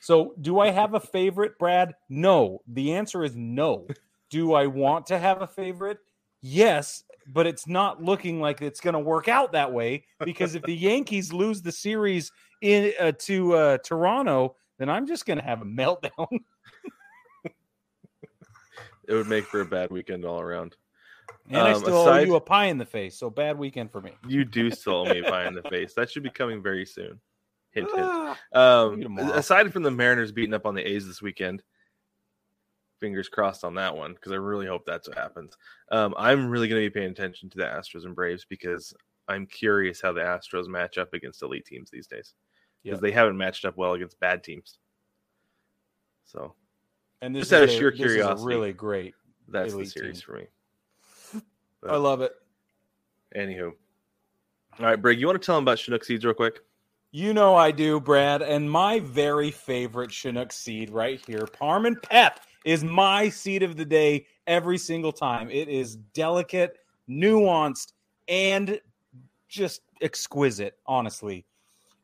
So, 0.00 0.34
do 0.40 0.58
I 0.58 0.70
have 0.70 0.94
a 0.94 1.00
favorite, 1.00 1.60
Brad? 1.60 1.94
No. 2.08 2.60
The 2.66 2.94
answer 2.94 3.22
is 3.22 3.36
no. 3.36 3.86
Do 4.30 4.52
I 4.52 4.66
want 4.66 5.06
to 5.06 5.18
have 5.18 5.42
a 5.42 5.46
favorite? 5.46 5.98
Yes, 6.42 7.04
but 7.26 7.46
it's 7.46 7.66
not 7.66 8.02
looking 8.02 8.40
like 8.40 8.62
it's 8.62 8.80
going 8.80 8.94
to 8.94 9.00
work 9.00 9.28
out 9.28 9.52
that 9.52 9.72
way 9.72 10.04
because 10.24 10.54
if 10.54 10.62
the 10.62 10.74
Yankees 10.76 11.32
lose 11.32 11.62
the 11.62 11.72
series 11.72 12.30
in 12.62 12.92
uh, 13.00 13.12
to 13.20 13.54
uh, 13.54 13.78
Toronto, 13.78 14.56
then 14.78 14.88
I'm 14.88 15.06
just 15.06 15.26
going 15.26 15.38
to 15.38 15.44
have 15.44 15.62
a 15.62 15.66
meltdown. 15.66 16.28
It 19.08 19.14
would 19.14 19.28
make 19.28 19.44
for 19.44 19.60
a 19.60 19.64
bad 19.64 19.90
weekend 19.90 20.24
all 20.24 20.40
around. 20.40 20.76
And 21.48 21.58
I 21.58 21.72
Um, 21.72 21.80
still 21.80 21.96
owe 21.96 22.18
you 22.18 22.34
a 22.34 22.40
pie 22.40 22.64
in 22.66 22.78
the 22.78 22.84
face, 22.84 23.16
so 23.16 23.30
bad 23.30 23.56
weekend 23.56 23.92
for 23.92 24.00
me. 24.00 24.12
You 24.26 24.44
do 24.44 24.70
still 24.70 24.96
owe 24.96 25.04
me 25.04 25.20
a 25.20 25.22
pie 25.22 25.46
in 25.46 25.54
the 25.54 25.62
face. 25.62 25.94
That 25.94 26.10
should 26.10 26.24
be 26.24 26.30
coming 26.30 26.62
very 26.62 26.84
soon. 26.84 27.20
Hint, 27.70 27.88
hint. 27.94 28.36
Um, 28.52 29.18
aside 29.18 29.72
from 29.72 29.84
the 29.84 29.90
Mariners 29.90 30.32
beating 30.32 30.54
up 30.54 30.66
on 30.66 30.74
the 30.74 30.82
A's 30.82 31.06
this 31.06 31.22
weekend, 31.22 31.62
fingers 33.00 33.28
crossed 33.28 33.64
on 33.64 33.74
that 33.74 33.96
one 33.96 34.14
because 34.14 34.32
I 34.32 34.36
really 34.36 34.66
hope 34.66 34.84
that's 34.86 35.08
what 35.08 35.18
happens. 35.18 35.56
Um, 35.90 36.14
I'm 36.16 36.48
really 36.48 36.68
going 36.68 36.82
to 36.82 36.90
be 36.90 36.92
paying 37.00 37.10
attention 37.10 37.50
to 37.50 37.58
the 37.58 37.64
Astros 37.64 38.04
and 38.04 38.14
Braves 38.14 38.46
because 38.48 38.94
I'm 39.28 39.46
curious 39.46 40.00
how 40.00 40.12
the 40.12 40.20
Astros 40.22 40.66
match 40.68 40.98
up 40.98 41.12
against 41.14 41.42
elite 41.42 41.66
teams 41.66 41.90
these 41.90 42.06
days 42.06 42.34
because 42.82 42.96
Yep. 42.98 43.00
they 43.02 43.10
haven't 43.12 43.36
matched 43.36 43.64
up 43.64 43.76
well 43.76 43.94
against 43.94 44.18
bad 44.20 44.42
teams. 44.44 44.78
So 46.24 46.54
and 47.22 47.34
this 47.34 47.48
Just 47.48 47.52
out 47.52 47.62
of 47.64 47.70
sheer 47.70 47.88
is 47.90 48.00
a 48.00 48.02
curiosity. 48.04 48.46
really 48.46 48.72
great. 48.72 49.14
that's 49.48 49.74
the 49.74 49.84
series 49.84 50.20
team. 50.20 50.24
for 50.26 50.36
me. 50.38 51.42
I 51.88 51.96
love 51.96 52.20
it. 52.20 52.32
Anywho, 53.36 53.72
all 54.78 54.86
right, 54.86 55.00
Brig, 55.00 55.20
you 55.20 55.26
want 55.26 55.40
to 55.40 55.44
tell 55.44 55.56
them 55.56 55.64
about 55.64 55.78
Chinook 55.78 56.04
seeds 56.04 56.24
real 56.24 56.34
quick? 56.34 56.60
You 57.12 57.32
know 57.32 57.54
I 57.54 57.70
do, 57.70 58.00
Brad. 58.00 58.42
And 58.42 58.70
my 58.70 59.00
very 59.00 59.50
favorite 59.50 60.10
Chinook 60.12 60.52
seed 60.52 60.90
right 60.90 61.20
here, 61.26 61.40
Parm 61.40 61.86
and 61.86 62.00
Pep, 62.02 62.40
is 62.66 62.82
my 62.82 63.28
seed 63.28 63.62
of 63.62 63.76
the 63.76 63.84
day 63.84 64.26
every 64.46 64.76
single 64.76 65.12
time. 65.12 65.48
It 65.50 65.68
is 65.68 65.96
delicate, 65.96 66.76
nuanced, 67.08 67.92
and 68.26 68.80
just 69.48 69.82
exquisite, 70.02 70.76
honestly. 70.84 71.46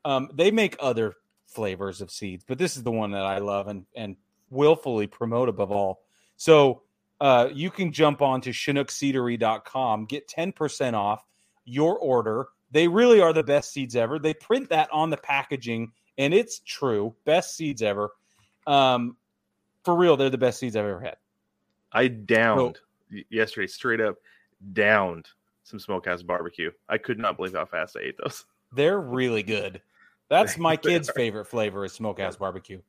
Um, 0.05 0.31
they 0.33 0.53
make 0.53 0.77
other 0.79 1.17
flavors 1.47 2.01
of 2.01 2.13
seeds, 2.13 2.45
but 2.47 2.59
this 2.59 2.77
is 2.77 2.85
the 2.85 2.93
one 2.93 3.11
that 3.11 3.25
I 3.25 3.39
love 3.39 3.67
and, 3.67 3.85
and 3.97 4.17
willfully 4.51 5.09
promote 5.09 5.49
above 5.49 5.73
all. 5.73 6.05
So 6.37 6.83
uh, 7.21 7.49
you 7.53 7.69
can 7.69 7.93
jump 7.93 8.23
on 8.23 8.41
to 8.43 8.51
chinookseedery.com, 8.51 10.07
get 10.07 10.29
10% 10.29 10.95
off 10.95 11.25
your 11.65 11.99
order. 11.99 12.47
They 12.71 12.87
really 12.87 13.21
are 13.21 13.33
the 13.33 13.43
best 13.43 13.73
seeds 13.73 13.97
ever. 13.97 14.21
They 14.21 14.35
print 14.35 14.69
that 14.69 14.89
on 14.93 15.11
the 15.11 15.17
packaging, 15.17 15.91
and 16.19 16.33
it's 16.33 16.61
true. 16.61 17.17
Best 17.25 17.57
seeds 17.57 17.83
ever. 17.83 18.13
Um, 18.69 19.17
for 19.85 19.95
real, 19.97 20.17
they're 20.17 20.31
the 20.31 20.39
best 20.39 20.59
seeds 20.59 20.77
I've 20.77 20.85
ever 20.85 21.01
had. 21.01 21.17
I 21.93 22.09
downed 22.09 22.79
y- 23.13 23.25
yesterday, 23.31 23.67
straight 23.67 24.01
up 24.01 24.17
downed 24.73 25.29
some 25.65 25.79
smokehouse 25.79 26.23
barbecue. 26.23 26.71
I 26.89 26.99
could 26.99 27.19
not 27.19 27.37
believe 27.37 27.55
how 27.55 27.65
fast 27.65 27.97
I 27.97 28.03
ate 28.05 28.17
those. 28.23 28.45
They're 28.75 29.01
really 29.01 29.43
good. 29.43 29.83
That's 30.29 30.57
my 30.57 30.77
kid's 30.79 31.11
favorite 31.11 31.47
flavor 31.47 31.85
is 31.85 31.93
smokehouse 31.93 32.37
barbecue. 32.37 32.81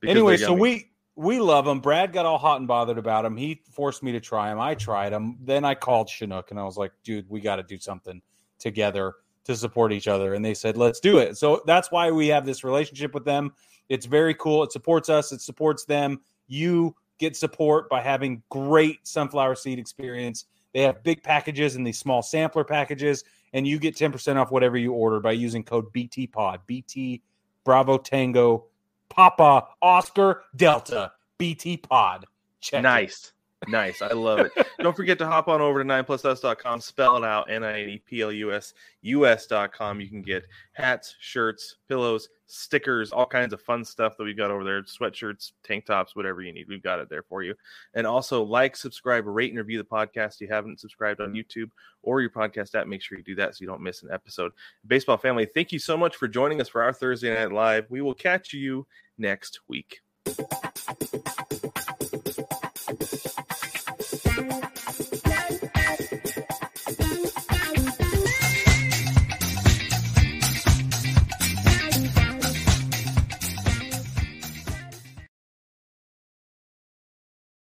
Because 0.00 0.16
anyway, 0.16 0.36
so 0.38 0.54
we 0.54 0.90
we 1.14 1.38
love 1.38 1.64
them. 1.66 1.80
Brad 1.80 2.12
got 2.12 2.24
all 2.24 2.38
hot 2.38 2.60
and 2.60 2.66
bothered 2.66 2.98
about 2.98 3.22
them. 3.22 3.36
He 3.36 3.62
forced 3.70 4.02
me 4.02 4.12
to 4.12 4.20
try 4.20 4.48
them. 4.48 4.58
I 4.58 4.74
tried 4.74 5.10
them. 5.10 5.36
Then 5.42 5.64
I 5.64 5.74
called 5.74 6.08
Chinook 6.08 6.50
and 6.50 6.58
I 6.58 6.64
was 6.64 6.78
like, 6.78 6.92
dude, 7.04 7.28
we 7.28 7.40
got 7.40 7.56
to 7.56 7.62
do 7.62 7.78
something 7.78 8.22
together 8.58 9.16
to 9.44 9.56
support 9.56 9.92
each 9.92 10.08
other. 10.08 10.34
And 10.34 10.44
they 10.44 10.54
said, 10.54 10.76
let's 10.76 11.00
do 11.00 11.18
it. 11.18 11.36
So 11.36 11.62
that's 11.66 11.90
why 11.90 12.10
we 12.10 12.28
have 12.28 12.46
this 12.46 12.64
relationship 12.64 13.12
with 13.12 13.24
them. 13.24 13.52
It's 13.92 14.06
very 14.06 14.32
cool. 14.32 14.62
It 14.62 14.72
supports 14.72 15.10
us, 15.10 15.32
it 15.32 15.42
supports 15.42 15.84
them. 15.84 16.22
You 16.46 16.96
get 17.18 17.36
support 17.36 17.90
by 17.90 18.00
having 18.00 18.42
great 18.48 19.06
sunflower 19.06 19.56
seed 19.56 19.78
experience. 19.78 20.46
They 20.72 20.80
have 20.80 21.02
big 21.02 21.22
packages 21.22 21.76
and 21.76 21.86
these 21.86 21.98
small 21.98 22.22
sampler 22.22 22.64
packages, 22.64 23.22
and 23.52 23.66
you 23.66 23.78
get 23.78 23.94
10% 23.94 24.36
off 24.36 24.50
whatever 24.50 24.78
you 24.78 24.94
order 24.94 25.20
by 25.20 25.32
using 25.32 25.62
code 25.62 25.92
BTPOD. 25.92 26.60
BT 26.64 27.20
Bravo 27.64 27.98
Tango 27.98 28.64
Papa 29.10 29.68
Oscar 29.82 30.44
Delta 30.56 31.12
BT 31.36 31.76
Pod. 31.76 32.24
Check 32.62 32.82
it. 33.26 33.32
Nice. 33.68 34.02
I 34.02 34.12
love 34.12 34.40
it. 34.40 34.52
Don't 34.80 34.96
forget 34.96 35.18
to 35.18 35.26
hop 35.26 35.48
on 35.48 35.60
over 35.60 35.82
to 35.82 35.88
9plusus.com, 35.88 36.80
spell 36.80 37.16
it 37.16 37.24
out, 37.24 37.50
N 37.50 37.62
I 37.62 37.82
N 37.82 37.88
E 37.90 38.02
P 38.04 38.22
L 38.22 38.32
U 38.32 38.52
S, 38.52 38.74
US.com. 39.02 40.00
You 40.00 40.08
can 40.08 40.22
get 40.22 40.44
hats, 40.72 41.14
shirts, 41.20 41.76
pillows, 41.88 42.28
stickers, 42.46 43.12
all 43.12 43.26
kinds 43.26 43.52
of 43.52 43.60
fun 43.62 43.84
stuff 43.84 44.16
that 44.16 44.24
we've 44.24 44.36
got 44.36 44.50
over 44.50 44.64
there 44.64 44.82
sweatshirts, 44.82 45.52
tank 45.64 45.86
tops, 45.86 46.14
whatever 46.14 46.42
you 46.42 46.52
need. 46.52 46.68
We've 46.68 46.82
got 46.82 46.98
it 46.98 47.08
there 47.08 47.22
for 47.22 47.42
you. 47.42 47.54
And 47.94 48.06
also, 48.06 48.42
like, 48.42 48.76
subscribe, 48.76 49.26
rate, 49.26 49.50
and 49.50 49.58
review 49.58 49.78
the 49.78 49.84
podcast. 49.84 50.34
If 50.34 50.42
you 50.42 50.48
haven't 50.48 50.80
subscribed 50.80 51.20
on 51.20 51.32
YouTube 51.32 51.70
or 52.02 52.20
your 52.20 52.30
podcast 52.30 52.74
app, 52.74 52.86
make 52.86 53.02
sure 53.02 53.16
you 53.16 53.24
do 53.24 53.34
that 53.36 53.54
so 53.54 53.62
you 53.62 53.68
don't 53.68 53.82
miss 53.82 54.02
an 54.02 54.10
episode. 54.12 54.52
Baseball 54.86 55.16
family, 55.16 55.46
thank 55.46 55.72
you 55.72 55.78
so 55.78 55.96
much 55.96 56.16
for 56.16 56.28
joining 56.28 56.60
us 56.60 56.68
for 56.68 56.82
our 56.82 56.92
Thursday 56.92 57.34
Night 57.34 57.52
Live. 57.52 57.86
We 57.88 58.02
will 58.02 58.14
catch 58.14 58.52
you 58.52 58.86
next 59.18 59.60
week. 59.68 60.00